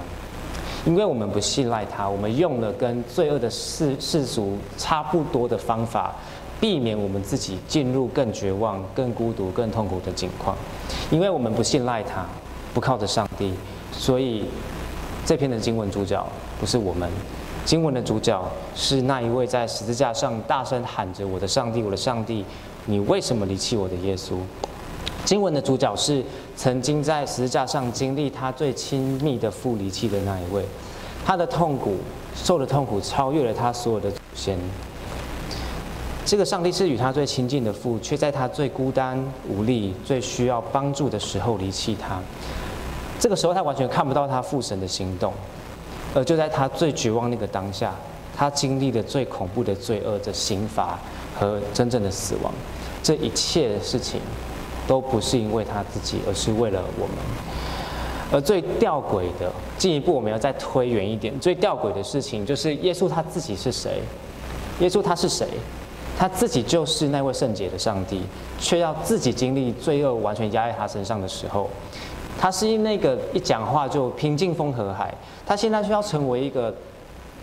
[0.84, 6.14] 因为我们不信赖他，我们用了跟罪恶的世世俗差不多的方法，
[6.60, 10.54] 避免我们自己进入更绝望、更孤独、更痛苦的境况。
[11.10, 12.26] 因为我们不信赖他，
[12.74, 13.54] 不靠着上帝，
[13.90, 14.44] 所以
[15.24, 16.22] 这篇的经文主角
[16.62, 17.10] 不是我们，
[17.64, 18.40] 经文的主角
[18.72, 22.44] 是那一位在十字架上大声喊着：“我的上帝，我的上帝，
[22.86, 24.36] 你为什么离弃我的耶稣？”
[25.26, 30.64] 经文的主角是曾经在十字架上经历他最亲密的父离弃的那一位，
[31.26, 31.96] 他的痛苦
[32.36, 34.56] 受的痛苦超越了他所有的祖先。
[36.24, 42.20] 这个上帝是与他最亲近的父，却在他最孤单无力、最需要帮助的时候离弃他。
[43.18, 45.32] 这个时候他完全看不到他父神的行动，
[46.14, 47.94] 而就在他最绝望那个当下，
[48.36, 50.98] 他经历了最恐怖的罪恶的刑罚
[51.38, 52.52] 和真正的死亡。
[53.02, 54.20] 这一切的事情。
[54.84, 57.16] 都不是因为他自己，而是为了我们。
[58.32, 59.48] 而最吊诡的，
[59.78, 64.02] 进一步我们要再推远一点，最吊诡的事情就是耶稣他自己是谁？
[64.80, 65.46] 耶稣他是谁？
[66.18, 68.22] 他自己就是那位圣洁的上帝，
[68.58, 71.70] 却要自己经历罪恶完全压在他身上的时候，
[72.38, 75.14] 他是因那个一讲话就平静风和海。
[75.46, 76.74] 他现在需要成为一个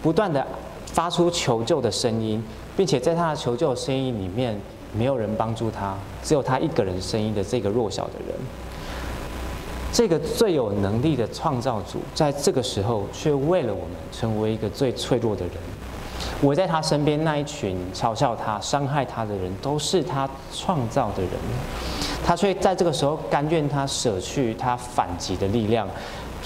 [0.01, 0.45] 不断的
[0.87, 2.43] 发出求救的声音，
[2.75, 4.59] 并且在他的求救的声音里面。
[4.91, 8.35] 没有人帮助他，只有他一个人声音的这个弱小的人，
[9.93, 15.53] 这个最有能力的创造主，在这个时候却为了我们成为一个最脆弱的人。
[16.43, 21.31] 围在他身边那一群嘲笑他、伤害他的人，都是他创造的人，
[22.25, 25.87] 他却在这个时候甘愿他舍去他反击的力量，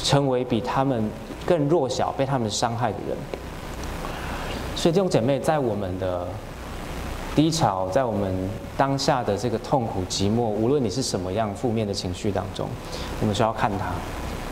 [0.01, 1.09] 成为比他们
[1.45, 3.17] 更弱小、被他们伤害的人。
[4.75, 6.27] 所以，弟兄姐妹，在我们的。
[7.35, 8.31] 低潮在我们
[8.77, 12.69] 当下的这个痛苦、寂寞，无论你是什么样负面的情绪当中，
[13.19, 13.87] 我们需要看他，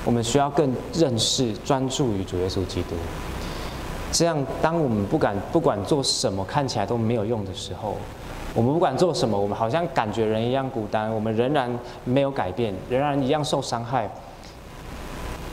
[0.04, 2.96] 我们需要更认识、专注于主耶稣基督。
[4.12, 7.96] 这样，当我们不敢、不管做什么看起来都没有用的时候，
[8.54, 11.70] 我们不管做什么，我们好像感觉人一样孤单，我们仍然
[12.04, 14.10] 没有改变，仍然一样受伤害。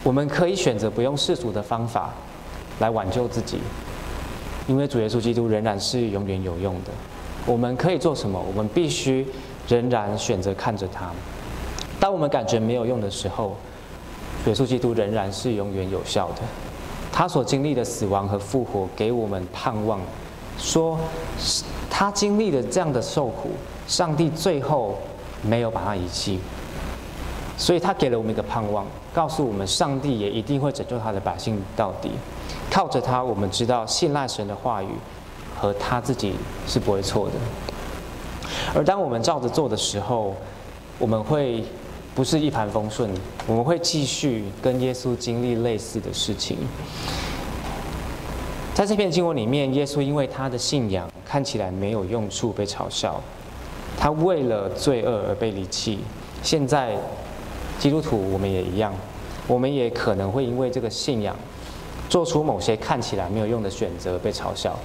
[0.02, 2.10] 我们可以选择不用世俗的方法
[2.80, 3.58] 来挽救自己，
[4.66, 6.90] 因为主耶稣基督仍然是永远有用的。
[7.46, 8.42] 我们可以做什么？
[8.46, 9.26] 我们必须
[9.66, 11.10] 仍然选择看着他。
[12.00, 13.56] 当我们感觉没有用的时候，
[14.46, 16.42] 耶稣基督仍然是永远有效的。
[17.18, 19.98] 他所经历的死亡和复活，给我们盼望，
[20.56, 20.96] 说
[21.90, 23.50] 他经历了这样的受苦，
[23.88, 24.96] 上帝最后
[25.42, 26.38] 没有把他遗弃，
[27.56, 32.12] 所以他给了我们一个盼望，告诉我们上帝也一定会拯救他的百姓到底。
[32.70, 34.86] 靠着他，我们知道信赖神的话语。
[35.60, 36.36] 和他自己
[36.68, 37.32] 是不会错的，
[38.72, 40.32] 而当我们照着做的时候，
[41.00, 41.64] 我们会
[42.18, 43.08] 不是一帆风顺，
[43.46, 46.58] 我们会继续跟耶稣经历类似的事情。
[48.74, 53.20] 在这篇经文里面，耶稣因为他的信仰看起来没有用处被嘲笑，
[53.96, 56.00] 他为了罪恶而被离弃。
[56.42, 56.96] 现在
[57.78, 58.92] 基督徒我们也一样，
[59.46, 61.36] 我们也可能会因为这个信仰
[62.08, 64.76] 做出某些看起来没有用的选择被嘲笑，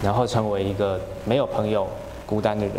[0.00, 1.88] 然后成为一个没有朋友、
[2.24, 2.76] 孤单的人。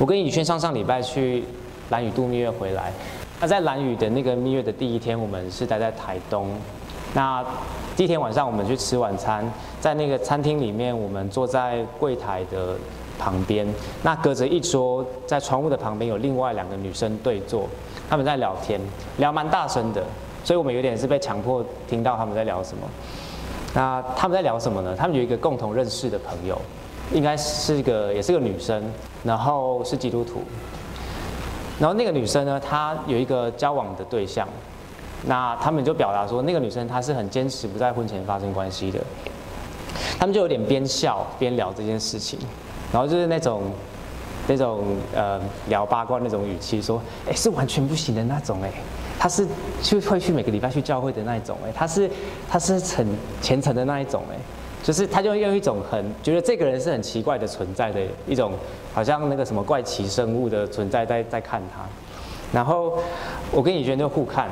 [0.00, 1.44] 我跟宇轩上上礼拜去
[1.90, 2.92] 蓝雨度蜜月回来，
[3.40, 6.48] 那在蓝雨的那个蜜月的第一天，我们是待在台东。
[7.12, 7.44] 那
[7.96, 9.48] 第一天晚上，我们去吃晚餐，
[9.80, 12.74] 在那个餐厅里面，我们坐在柜台的
[13.18, 13.66] 旁边。
[14.02, 17.68] 那隔着一桌，在窗户的旁边有另外两个女生对坐，
[18.10, 18.80] 他们在聊天，
[19.18, 20.02] 聊蛮大声的，
[20.42, 22.82] 所以我们有点是被强迫听到他们在聊什么。
[23.74, 24.96] 那他们在聊什么呢？
[24.96, 26.60] 他们有一个共同认识的朋友，
[27.12, 28.82] 应该是个也是个女生，
[29.22, 30.42] 然后是基督徒。
[31.78, 34.46] 然后那个女生呢，她有一个交往的对象。
[35.26, 39.00] 那他们就表达说，那个女生她是很坚持不在婚前发生关系的。
[40.18, 42.38] 他们就有点边笑边聊这件事情，
[42.92, 43.62] 然后就是那种
[44.46, 44.84] 那种
[45.14, 48.70] 呃聊八卦那种语气，说，哎，是完全不行的那种，哎，
[49.18, 49.46] 他是
[49.82, 52.10] 就会去每个礼拜去教会的那一种，哎，他是
[52.48, 53.06] 他是很
[53.40, 54.36] 虔诚的那一种，哎，
[54.84, 58.52] 就是他就用一种很觉得这个人是很奇怪的存在的一种，
[58.92, 61.84] 好像那个什么怪奇生物的存在在在看他。
[62.52, 62.98] 然后
[63.50, 64.48] 我跟以轩就互看。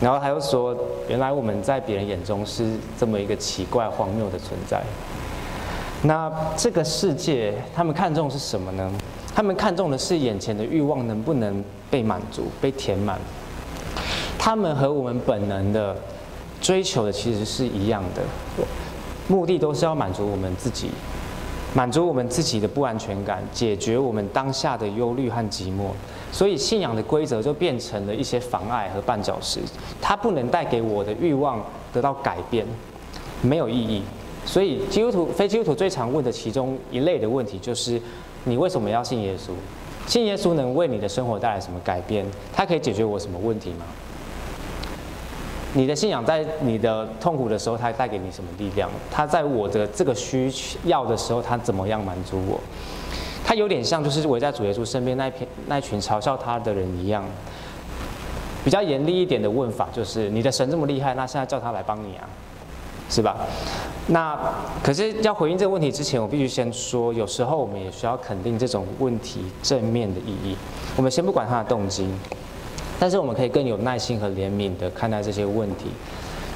[0.00, 0.76] 然后他又说
[1.08, 2.66] ：“原来我们在别人眼中是
[2.98, 4.82] 这么一个奇怪、荒谬的存在。
[6.02, 8.92] 那这个世界，他们看重是什么呢？
[9.32, 13.16] 他们看重的是眼前的欲望能不能被满足、被填满。
[14.36, 15.96] 他们和我们本能的
[16.60, 18.22] 追求的其实是一样的，
[19.32, 20.90] 目的都是要满足我们自己，
[21.72, 25.86] 满足我们自己的不安全感，解决我们当下的忧虑和寂寞。”
[26.30, 29.60] 所以信仰的规则就变成了一些妨碍和绊脚石，
[30.02, 31.64] 它不能带给我的欲望
[31.94, 32.66] 得到改变，
[33.40, 34.02] 没有意义。
[34.44, 37.98] 所以基督徒、非基督徒最常问的其中一类的问题就是：
[38.44, 39.52] 你为什么要信耶稣？
[40.06, 42.26] 信耶稣能为你的生活带来什么改变？
[42.52, 43.86] 它可以解决我什么问题吗？
[45.74, 48.90] 你的信仰在你的痛苦的时候，它带给你什么力量？
[49.10, 50.52] 它在我的这个需
[50.84, 52.60] 要的时候，它怎么样满足我？
[53.44, 57.24] 他有点像，就是围在主耶稣身边那片那群嘲笑他的人一样。
[58.64, 62.22] 比较严厉一点的问法就是：你的神这么厉害，那现在叫他来帮你啊，
[63.10, 63.36] 是吧？
[64.06, 64.38] 那
[64.82, 70.56] 可是要回应这个问题之前，我必须先说，有时候我们也需要肯定这种问题正面的意义。
[70.96, 72.06] 我们先不管他的动机，
[72.98, 75.86] 但是我们可以更有耐心和怜悯的看待这些问题，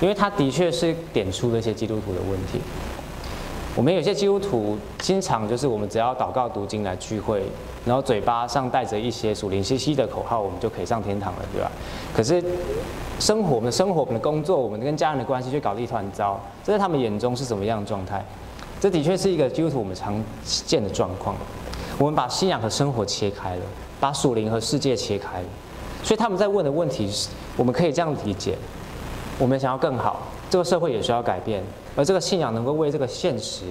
[0.00, 2.60] 因为他的确是点出了一些基督徒的问题。
[3.74, 7.42] 我们有些基督徒经常就是我们只要祷告读经来聚会，
[7.84, 11.70] 然后嘴巴上带着一些属灵兮兮的口号，我们就可以上天堂了，对吧？
[12.14, 12.42] 可是
[13.20, 18.24] 生活，我们的生活，我们的工作，我们跟家人的关系却搞得一团糟，这在他们眼中是什么样的状态？
[18.80, 21.36] 这的确是一个基督徒我们常见的状况。
[21.98, 23.62] 我们把信仰和生活切开了，
[24.00, 25.46] 把属灵和世界切开了，
[26.06, 28.56] 所以他们在问的问题是，我们可以这样理解：
[29.40, 31.60] 我们想要更好，这个社会也需要改变。
[31.96, 33.64] 而这个信仰能够为这个现实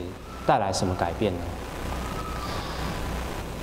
[0.46, 1.40] 带来什么改变呢？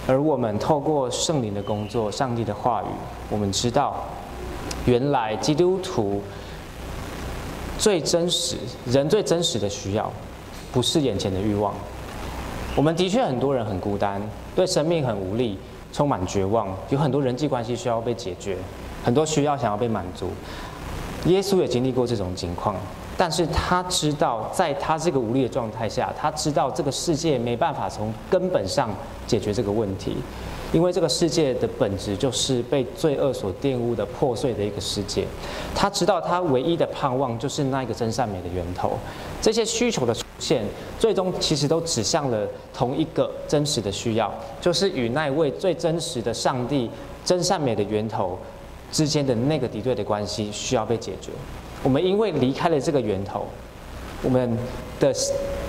[0.06, 2.86] 而我们透过圣灵的工作、上帝的话语，
[3.28, 4.06] 我们知道，
[4.86, 6.22] 原来基督徒
[7.76, 8.56] 最真实、
[8.86, 10.10] 人最真实的需要，
[10.72, 11.74] 不是眼前的欲望。
[12.74, 14.18] 我们的确很多人很孤单，
[14.56, 15.58] 对生命很无力，
[15.92, 18.56] 充满绝望，有很多人际关系需要被解决，
[19.04, 20.30] 很多需要想要被满足。
[21.26, 22.74] 耶稣也经历过这种情况。
[23.14, 28.88] 但是他知道，在他这个无力的状态下，他知道这个世界没办法从根本上
[29.26, 30.16] 解决这个问题，
[30.72, 35.26] 因为这个世界的本质就是被罪恶所玷污的破碎的一个世界。
[35.74, 38.98] 他知道他唯一的盼望就是那一个真善美的源头。
[39.42, 40.64] 这些需求的现，
[40.98, 46.90] 最终其实都指向了同一个真实的需要，就是与那位最真实的上帝
[47.24, 48.36] 真善美的源头
[48.90, 51.30] 之间的那个敌对的关系需要被解决。
[51.84, 53.46] 我们因为离开了这个源头，
[54.22, 54.58] 我们
[54.98, 55.14] 的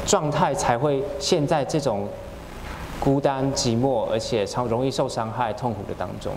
[0.08, 2.08] 状态才会陷在这种
[3.00, 6.34] 孤单、寂寞，而且常容易受伤害、痛苦的当中。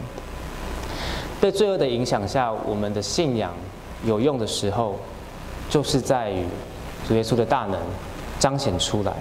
[1.41, 3.53] 被罪恶的影响下，我们的信仰
[4.05, 4.97] 有用的时候，
[5.69, 6.45] 就是在于
[7.07, 7.79] 主耶稣的大能
[8.39, 9.13] 彰显出来。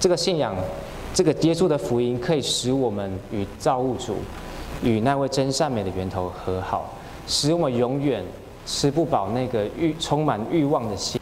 [0.00, 0.54] 这个信仰，
[1.12, 4.16] 这个耶稣的福音，可以使我们与造物主、
[4.82, 6.94] 与那位真善美的源头和好，
[7.26, 8.24] 使我们永远。
[8.70, 11.18] 吃不饱那个欲充满欲望的心，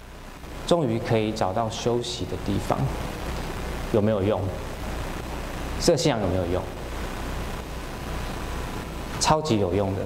[0.66, 2.76] 终于可以找到休息的地方，
[3.92, 4.40] 有没有用？
[5.78, 6.60] 这个信仰有没有用？
[9.20, 10.00] 超级有用的，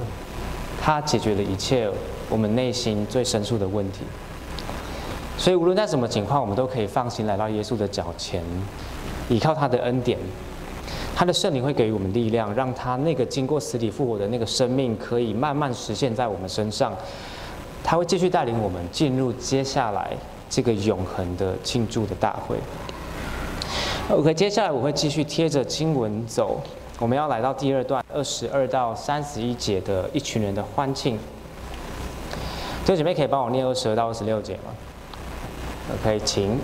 [0.82, 1.91] 它解决了一切
[2.28, 4.01] 我们内心最深处的问题。
[5.41, 8.45] 所以无论在什么情况，我们都可以放心来到耶稣的脚前，
[9.30, 10.18] 依靠他的恩典。
[11.16, 16.93] 他的圣灵会给予我们力量，让他那个经过死里复活的那个生命，可以慢慢实现在我们身上。
[17.82, 20.11] 他会继续带领我们进入接下来
[20.51, 22.59] 这个永恒的庆祝的大会。
[24.11, 26.61] OK，接下来我会继续贴着经文走，
[26.99, 31.18] 我们要来到第二段二十二到三十一节的一群人的欢庆。
[32.84, 34.74] 这姐妹可以帮我念二十二到二十六节吗
[35.95, 36.61] ？OK，请。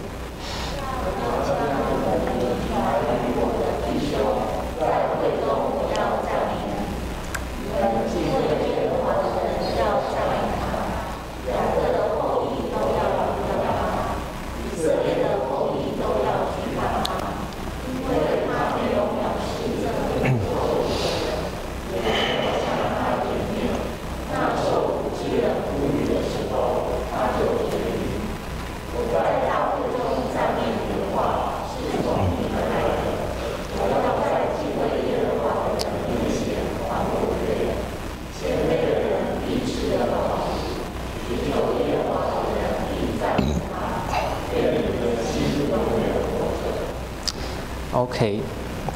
[47.97, 48.41] OK，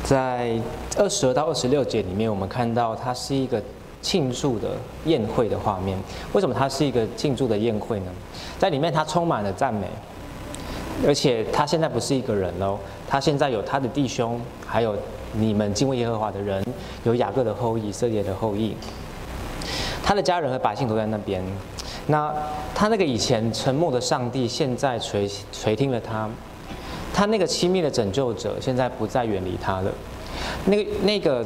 [0.05, 0.61] 在
[0.99, 3.61] 二十二到二十六节里面，我们看到它是一个
[4.01, 4.71] 庆祝的
[5.05, 5.99] 宴会的画面。
[6.33, 8.13] 为什么它是一个庆祝的宴会呢？
[8.59, 9.89] 在里面，它充满了赞美，
[11.07, 14.95] 而且他现在不是一个人喽，他现在有他的弟兄，还有
[15.33, 16.65] 你们敬畏耶和华的人，
[17.05, 18.77] 有雅各的后裔、以色列的后裔，
[20.03, 21.43] 他的家人和百姓都在那边。
[22.07, 22.33] 那
[22.75, 26.29] 他那个以前沉默的上帝，现在垂垂听了他。
[27.13, 29.93] 他那个亲密的拯救者现在不再远离他了，
[30.67, 31.45] 那个那个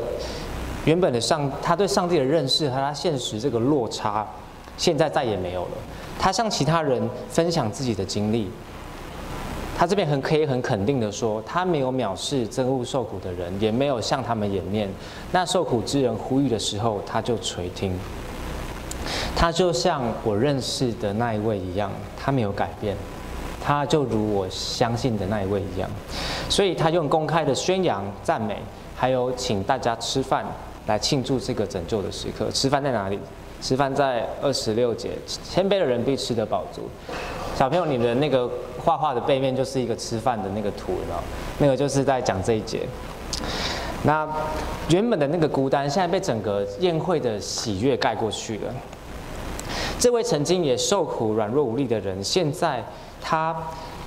[0.84, 4.26] 原本的上，他对上帝的认识和他现实这个落差，
[4.76, 5.70] 现在再也没有了。
[6.18, 8.50] 他向其他人分享自己的经历，
[9.76, 14.88] 他这边很可以很肯定的说，他没有藐视憎恶受苦的人，也没有向他们掩面。
[15.32, 17.98] 那受苦之人呼吁的时候，他就垂听。
[19.36, 22.96] 他就像我认识的那一位一样，他没有改变。
[23.66, 25.88] 他就如我相信的那一位一样，
[26.50, 28.58] 所以他用公开的宣扬、赞美，
[29.04, 30.42] 还有请大家吃饭
[30.86, 32.50] 来庆祝这个拯救的时刻。
[32.52, 33.20] 吃饭在哪里？
[33.60, 36.88] 吃饭在二十六节，谦卑的人必吃得饱足。
[37.54, 38.50] 小朋友，你的那个
[38.82, 41.22] 画画的背面就是一个吃饭的那个图了，
[41.58, 42.88] 那个就是在讲这一节。
[44.04, 44.26] 那
[44.88, 48.74] 原本的那个孤单，现在被整个宴会的喜悦盖过去了。
[49.98, 52.82] 这位曾经也受苦、软弱无力的人，现在。
[53.26, 53.56] 他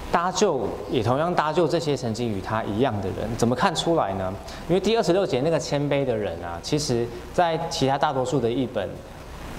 [0.09, 4.33] 搭救，也同样搭救这些曾经与他一样的人，怎么看出来呢？
[4.69, 8.89] 因为第二十六节那个谦卑的人啊，其实在其他大多数的译本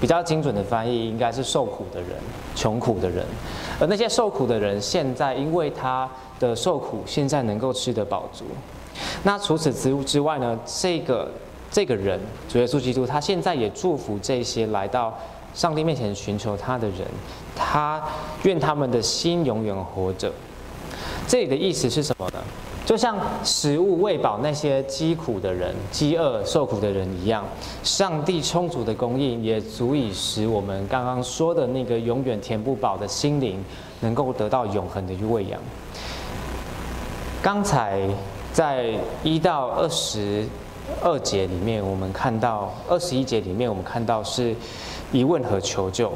[0.01, 2.11] 比较精准的翻译应该是受苦的人、
[2.55, 3.25] 穷苦的人，
[3.79, 6.09] 而那些受苦的人现在因为他
[6.41, 8.45] 的受苦，现在能够吃得饱足。
[9.23, 10.59] 那除此之之外呢？
[10.65, 11.31] 这个
[11.71, 12.19] 这个人
[12.49, 15.17] 主耶稣基督，他现在也祝福这些来到。
[15.59, 16.99] 上帝面前寻求他的人，
[17.57, 18.01] 他
[18.45, 20.33] 愿他们的心永远活着。
[21.27, 22.39] 这里的意思是什么呢？
[22.87, 27.45] 就像食物喂饱那些饥苦的人、饥饿受苦的人一样，
[27.83, 33.61] 上帝充足的供应也足以使我们刚刚说的那个永远填不饱的心灵，
[33.99, 35.61] 能够得到永恒的喂养。
[37.43, 38.09] 刚才
[38.53, 38.95] 在
[39.25, 40.47] 一到二十
[41.03, 44.55] 二节里面，我们看到二十一节里面，我们看到是。
[45.13, 46.13] 疑问和求救，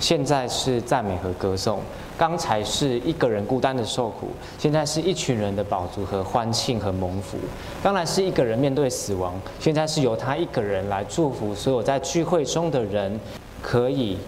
[0.00, 1.80] 现在是赞美和歌颂。
[2.18, 4.28] 刚才是一个人孤单的受苦，
[4.58, 7.36] 现在是一群人的饱足和欢庆和蒙福。
[7.82, 13.18] 刚才是一个人面对死亡，现在是由他一个人来祝福所有在聚会中的人，
[13.60, 14.18] 可以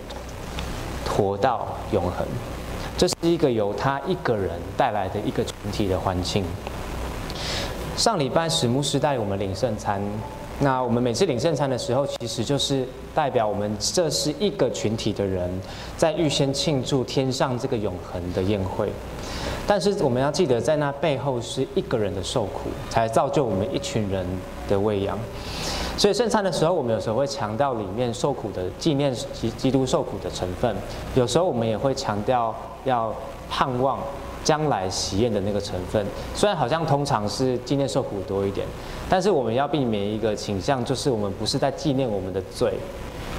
[1.08, 2.26] 活到永恒。
[2.96, 6.44] 这是一个由他一个人带来的一个群体的欢庆。
[7.96, 10.02] 上礼拜史牧师带我们领圣餐。
[10.60, 15.50] 那我们每次领圣餐的时候，其实就是代表我们这是一个群体的人，
[15.96, 18.88] 在预先庆祝天上这个永恒的宴会。
[19.66, 24.24] 但是我们要记得，在那背后是一个人的受苦，才造就我们一群人
[24.68, 25.18] 的喂养。
[25.96, 30.74] 所以圣餐的时候，我们有时候会强调里面受苦的纪念基基督受苦的成分，
[31.14, 33.12] 有时候我们也会强调要
[33.50, 33.98] 盼望。
[34.44, 38.66] 将来喜宴的那个成分，虽然好像通常是纪念受苦多一点，
[39.08, 42.74] 但是我们要避免一个倾向，就是我们不是在纪念我们的罪。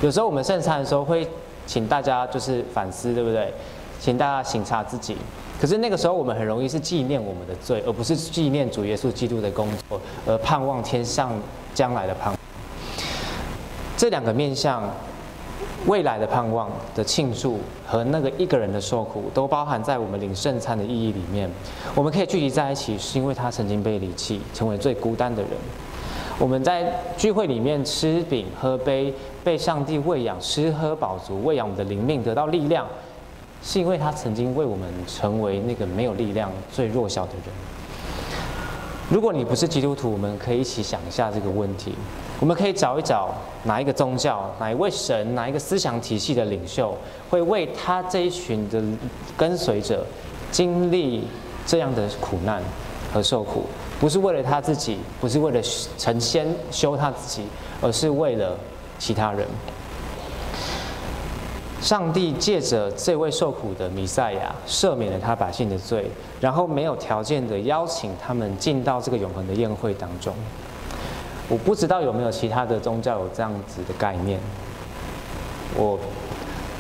[0.02, 1.26] 有时候我们圣餐的时候会
[1.68, 3.54] 请大家就是反思，对不对？
[4.00, 5.16] 请大家省察自己。
[5.62, 11.32] 可是那个时候我们很容易是纪念我们的罪，而不是纪念主耶稣基督的工作，而盼望天上
[11.74, 12.40] 将来的盼望。
[13.96, 14.84] 这两个面向。
[15.88, 21.50] 未来的盼望的庆祝和那个一个人的受苦，都包含在我们领圣餐的意义里面。
[21.94, 25.52] 我们可以聚集在一起，是因为他曾经被离弃，成为最孤单的人。
[26.40, 29.14] 我们在聚会里面吃饼喝杯，
[29.44, 32.88] 被上帝喂养，吃喝饱足，喂养我们的灵命，得到力量，
[33.62, 37.75] 是因为他曾经为我们成为那个没有力量、最弱小的人。
[39.08, 41.94] 如果你不是基督徒，我们可以一起想一下这个问题。
[42.40, 46.98] 我们可以找一找哪一个宗教、哪一位神、哪一个思想体系的领袖，
[47.30, 48.82] 会为他这一群的
[49.38, 50.04] 跟随者
[50.52, 51.28] 经历
[51.68, 52.64] 这样的苦难
[53.14, 53.66] 和受苦。
[54.00, 55.62] 不是为了他自己，不是为了
[56.00, 57.44] 成仙修他自己，
[57.82, 58.58] 而是为了
[58.98, 59.48] 其他人。
[61.82, 66.10] 上帝借着这位受苦的弥赛亚，赦免了他百姓的罪，
[66.42, 70.34] 然后没有条件的邀请他们进到这个永恒的宴会当中。
[71.48, 74.40] 我不知道有没有其他的宗教有这样子的概念。
[75.76, 76.00] 我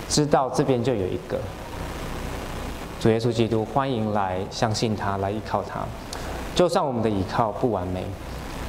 [0.09, 1.37] 知道这边就有一个
[2.99, 5.81] 主耶稣基督，欢迎来相信他，来依靠他。
[6.55, 8.03] 就算我们的依靠不完美，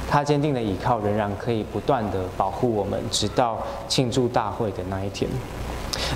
[0.07, 3.57] 他坚定的依靠仍然可以不断的保护我们，直到
[3.87, 5.27] 庆祝大会的那一天。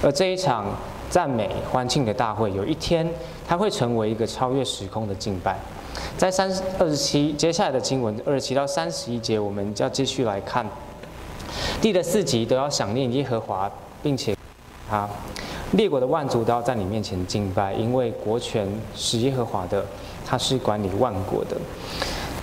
[0.02, 0.66] 而这一场
[1.10, 3.08] 赞美欢庆的大会，有一天
[3.48, 5.58] 它会成为一个超越时空的敬拜。
[6.18, 10.66] 在三二十七接下来的经文二十七到三十一节，我们就要继续来看。
[11.82, 13.70] 地的四极都要想念耶和华，
[14.02, 14.36] 并且
[14.90, 15.08] 他
[15.72, 19.86] 列国的万族都要在你面前敬拜，因为国权是耶和华的。
[20.24, 21.58] 他是管理万国的。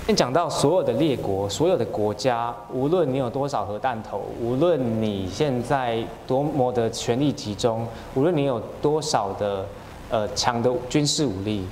[0.08, 9.66] 先讲到所有的列国、所有的国家，无论你有多少核弹头，无论你现在多么的权力集中，无论你有多少的
[10.08, 11.62] 呃强的军事武力，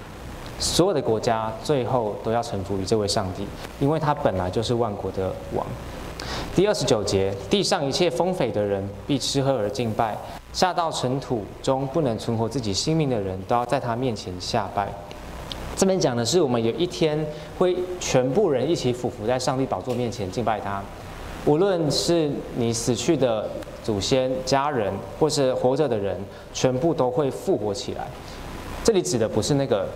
[0.59, 3.47] 所有的国家最后都要臣服于这位上帝，
[3.81, 5.67] 因为他本来就是万国的王。
[6.55, 10.15] 第二十九节，地上一切丰肥的人必吃喝而敬拜，
[10.53, 14.93] 下到尘土中不能存活自己性命的人都要在他面前下拜。
[15.77, 17.23] 这边讲的是，我们有一天
[17.59, 20.83] 会全部人一起俯伏在上帝宝座面前敬拜他，
[21.45, 23.47] 无论是你死去的
[23.85, 26.19] 祖先、家人，或是活着的人，
[26.53, 28.09] 全部都会复活起来。
[28.83, 29.87] 这里指的不是那个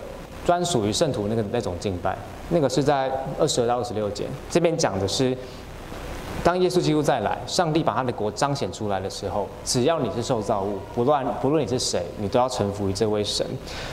[0.45, 2.15] 专属于圣徒那个那种敬拜，
[2.49, 4.25] 那个是在二十二到二十六节。
[4.49, 5.35] 这边讲的是。
[6.43, 13.45] 当耶稣基督再来，上帝把他的国彰显出来的时候，只要你是受造物，不论不论你是谁，你都要臣服于这位神。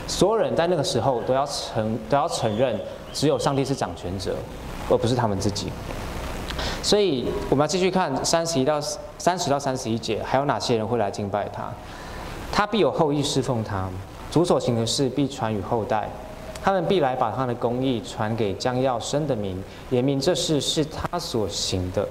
[0.06, 2.80] 所有人在那个时候都要承都要承认，
[3.12, 4.34] 只有上帝是掌权者，
[4.88, 5.70] 而不是他们自己。
[6.82, 8.80] 所以我们要继续看三十一到
[9.18, 11.70] 三十到三十一节，还有哪些人会来敬拜他？
[12.50, 13.88] 他必有后裔侍奉他，
[14.30, 16.08] 主所行的事必传与后代，
[16.64, 22.08] 他们必来把他的公义传给将要生的民，言明这事是他所行的。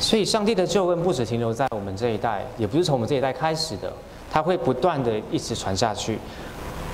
[0.00, 3.92] 所以，上帝的救恩不止停留在我们这一代，也不是从我们这一代开始的，
[4.30, 6.18] 它会不断的一直传下去。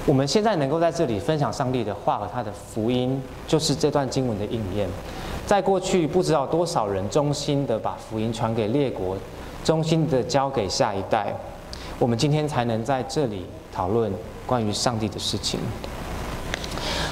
[0.06, 4.88] 我们现在能够在这里分享上帝的话和他的福音，就是这段经文的应验。
[5.46, 9.16] 在过去，不知道多少人忠心的把福音传给列国，
[9.62, 11.34] 忠心的交给下一代，
[11.98, 14.10] 我们今天才能在这里讨论
[14.46, 15.60] 关于上帝的事情。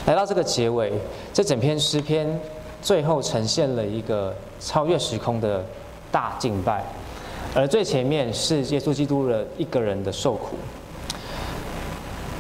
[0.07, 0.93] 来到这个结尾，
[1.35, 2.41] 这整篇诗篇
[2.81, 5.63] 最后呈现了一个超越时空的。
[6.13, 6.85] 大敬拜，
[7.55, 10.57] 而最前面是耶稣基督的一个人的受苦。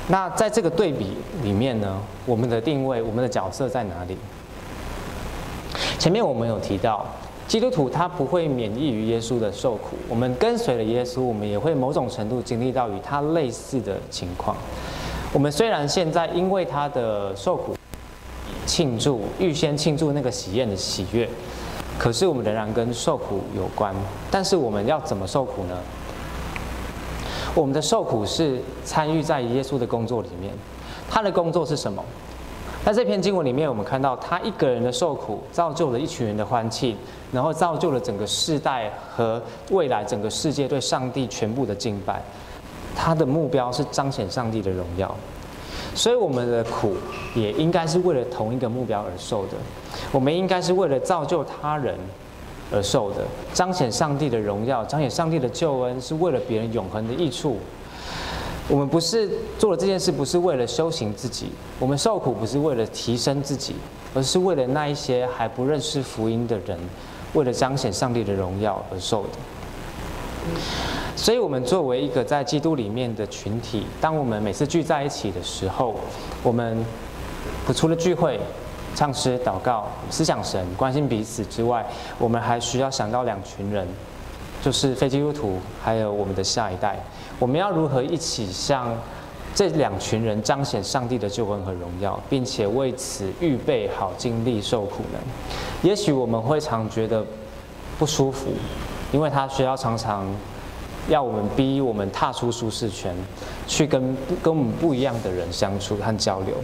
[0.08, 4.16] 那在这个对比里面呢，我们的定位、我们的角色在哪里？
[5.98, 7.06] 前面我们有提到，
[7.46, 14.56] 基督徒他不会免疫于耶稣的受苦，我们跟随了耶稣，我们也会某种程度经历到与他类似的情况。
[15.32, 17.74] 我们虽然现在因为他的受苦
[18.66, 21.26] 庆祝，预先庆祝那个喜宴的喜悦。
[22.02, 23.94] 可是我们仍然跟受苦有关，
[24.28, 25.78] 但是我们要怎么受苦呢？
[27.54, 30.52] 我们的受苦是参与在耶稣的工作里面，
[31.08, 32.02] 他的工作是什么？
[32.84, 36.96] 在这篇经文里面，我们看到他一个人的受苦，造就了一群人的欢庆，
[37.30, 39.40] 然后造就了整个世代和
[39.70, 42.20] 未来整个世界对上帝全部的敬拜。
[42.96, 45.14] 他的目标是彰显上帝的荣耀。
[45.94, 46.94] 所以我们的苦
[47.34, 49.52] 也应该是为了同一个目标而受的，
[50.10, 51.96] 我们应该是为了造就他人
[52.72, 53.18] 而受的，
[53.52, 57.58] 彰显上帝的荣耀，彰显上帝的救恩，是为了别人永恒的益处。
[58.68, 59.28] 我们不是
[59.58, 63.74] 做了这件事，不是为了修行自己，我们受苦不是为了提升自己，
[64.14, 66.78] 而是为了那一些还不认识福音的人，
[67.34, 69.28] 为了彰显上帝的荣耀而受的。
[71.14, 75.94] 所以，我们作为一个在基督里面的群体，当我们每次聚在一起的时候，
[76.42, 76.84] 我们
[77.74, 78.40] 除了聚会、
[78.94, 81.86] 唱诗、祷告、思想神、关心彼此之外，
[82.18, 83.86] 我们还需要想到两群人，
[84.60, 86.98] 就是非基督徒，还有我们的下一代。
[87.38, 88.88] 我们要如何一起向
[89.54, 95.18] 这两群人彰显上帝的救恩和荣耀，并且为此预备好经历受苦呢？
[95.82, 97.24] 也许我们会常觉得
[97.98, 98.48] 不舒服，
[99.12, 100.26] 因为他需要常常
[101.08, 103.14] 要我们逼我们踏出舒适圈，
[103.66, 106.54] 去跟跟我们不一样的人相处和交流。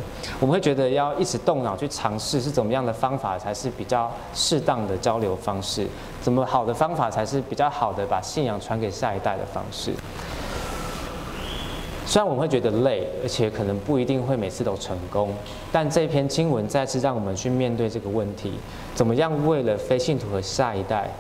[0.41, 5.87] 我们会觉得要一直动脑去尝试是怎么样的方法才是比较适当的交流方式，
[6.23, 9.93] 怎么好的方法才是比较好的把信仰传给下一代的方式。
[12.07, 15.35] 虽然我们会觉得累，而且可能不一定会每次都成功，
[15.71, 18.55] 但这篇经文再次让我们去面对这个问题：
[18.95, 21.11] 怎么样为了非信徒和下一代，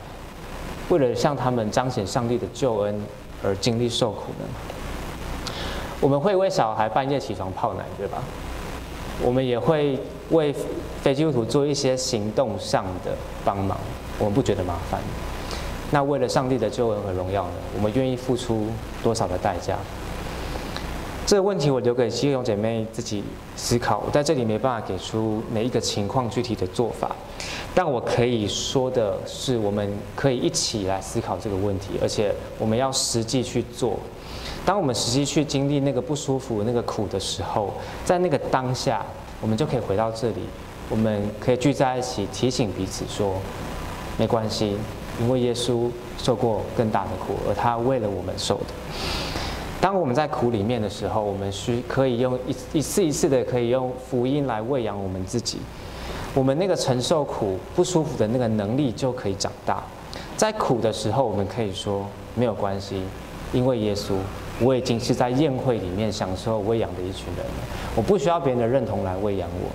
[0.88, 3.00] 为了向他们彰显上帝的救恩
[3.42, 4.46] 而经历受苦呢？
[6.00, 8.18] 我们会为小孩半夜起床泡奶，对吧？
[9.20, 9.98] 我们也会
[10.30, 10.54] 为
[11.02, 13.10] 非基督徒做一些行动上的
[13.44, 13.76] 帮忙，
[14.18, 15.00] 我们不觉得麻烦。
[15.90, 17.52] 那为了上帝的救恩和荣耀呢？
[17.76, 18.68] 我们愿意付出
[19.02, 19.76] 多少的代价？
[21.28, 23.22] 这个问题我留给弟兄姐妹自己
[23.54, 27.14] 思考，我在这里没办法给出每一个情况具体的做法，
[27.74, 33.98] 但我可以说的是，我们可以一起来思考这个问题，而且我们要实际去做。
[34.64, 37.74] 当我们实际去经历那个不舒服、那个苦的时候，
[38.06, 39.04] 在那个当下，
[39.42, 40.40] 我们就可以回到这里，
[40.88, 43.34] 我们可以聚在一起，提醒彼此说：
[44.16, 44.78] 没关系，
[45.20, 48.64] 因为耶稣受过更大的苦，而他为了我们受的。
[49.80, 55.58] 当我们在苦里面的时候，我们需可以用一一次一次的可以用福音来喂养我们自己，
[56.34, 59.80] 我们那个承受苦不舒服的那个能力就可以长大。
[60.36, 62.04] 在苦的时候，我们可以说
[62.34, 63.04] 没有关系，
[63.52, 64.14] 因为耶稣，
[64.60, 67.52] 我已经是在宴会里面享受喂养的一群人了，
[67.94, 69.70] 我不需要别人的认同来喂养我，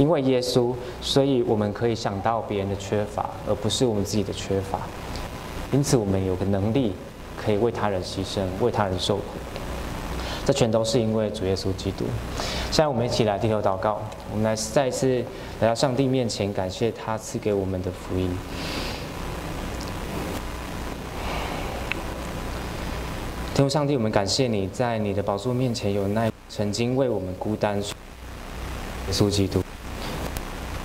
[0.00, 4.78] 因为耶稣，所以我们可以想到别人的缺乏，而不是我们自己的缺乏。
[5.72, 6.92] 因此，我们有个能力。
[7.40, 9.22] 可以为他人牺牲，为他人受苦，
[10.48, 12.06] 这全都是因为主耶稣基督。
[12.70, 14.00] 现在我们一起来低头祷告，
[14.32, 15.22] 我们来再一次
[15.60, 18.30] 来到上帝面前，感谢他赐给我们的福音。
[23.54, 27.84] 天父上帝，我们感谢你在你的宝座面前有那曾经为我们孤单，耶
[29.12, 29.62] 稣基督。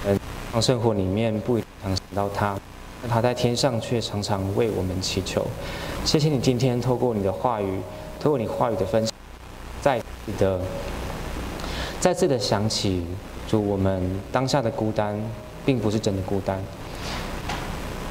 [0.06, 0.20] 嗯，
[0.52, 2.60] 当生活里面不一定想到他。
[3.08, 5.48] 他在天上却常常为我们祈求。
[6.04, 7.80] 谢谢你今天透过你的话语，
[8.20, 9.13] 透过你话语的分享，
[9.84, 10.62] 再次的
[12.00, 13.04] 再次的想起，
[13.46, 15.20] 主我们当下的孤单，
[15.66, 16.58] 并不是真的孤单，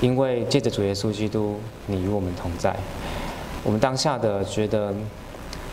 [0.02, 2.76] 因为借着主耶稣基督，你与我们同在。
[3.64, 4.92] 我们当下的觉得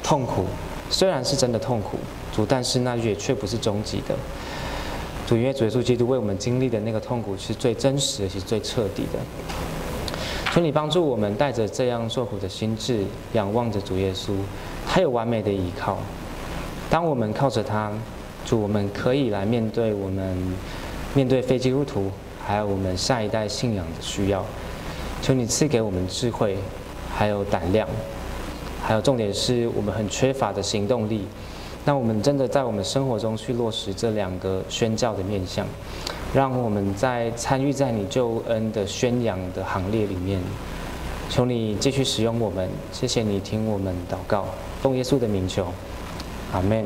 [0.02, 0.45] 痛苦，
[0.89, 1.97] 虽然是真的痛苦，
[2.34, 4.16] 主，但是那也却不是终极的。
[5.28, 9.20] 主，因为主耶稣基督为我们经历的那个痛苦是最真实的，是最彻底的。
[10.54, 14.32] 求你帮助我们带着这样受苦的心志，仰望着主耶稣，
[14.92, 16.00] 他有完美的依靠。
[16.90, 17.92] 当我们靠着他，
[18.44, 20.36] 主，我们可以来面对我们
[21.14, 22.10] 面对非基督徒，
[22.44, 24.44] 还有我们下一代信仰的需要。
[25.22, 26.58] 求你赐给我们智慧，
[27.16, 27.88] 还有胆量，
[28.82, 31.28] 还有重点是我们很缺乏的行动力。
[31.86, 35.68] 那我们真的在我们生活中去落实这两个宣教的面向，
[36.34, 40.42] 让我们在参与在你救恩的宣扬的行列里面。
[41.30, 44.46] 求你继续使用我们，谢谢你听我们祷告，
[44.82, 45.68] 奉耶稣的名求，
[46.52, 46.84] 阿门。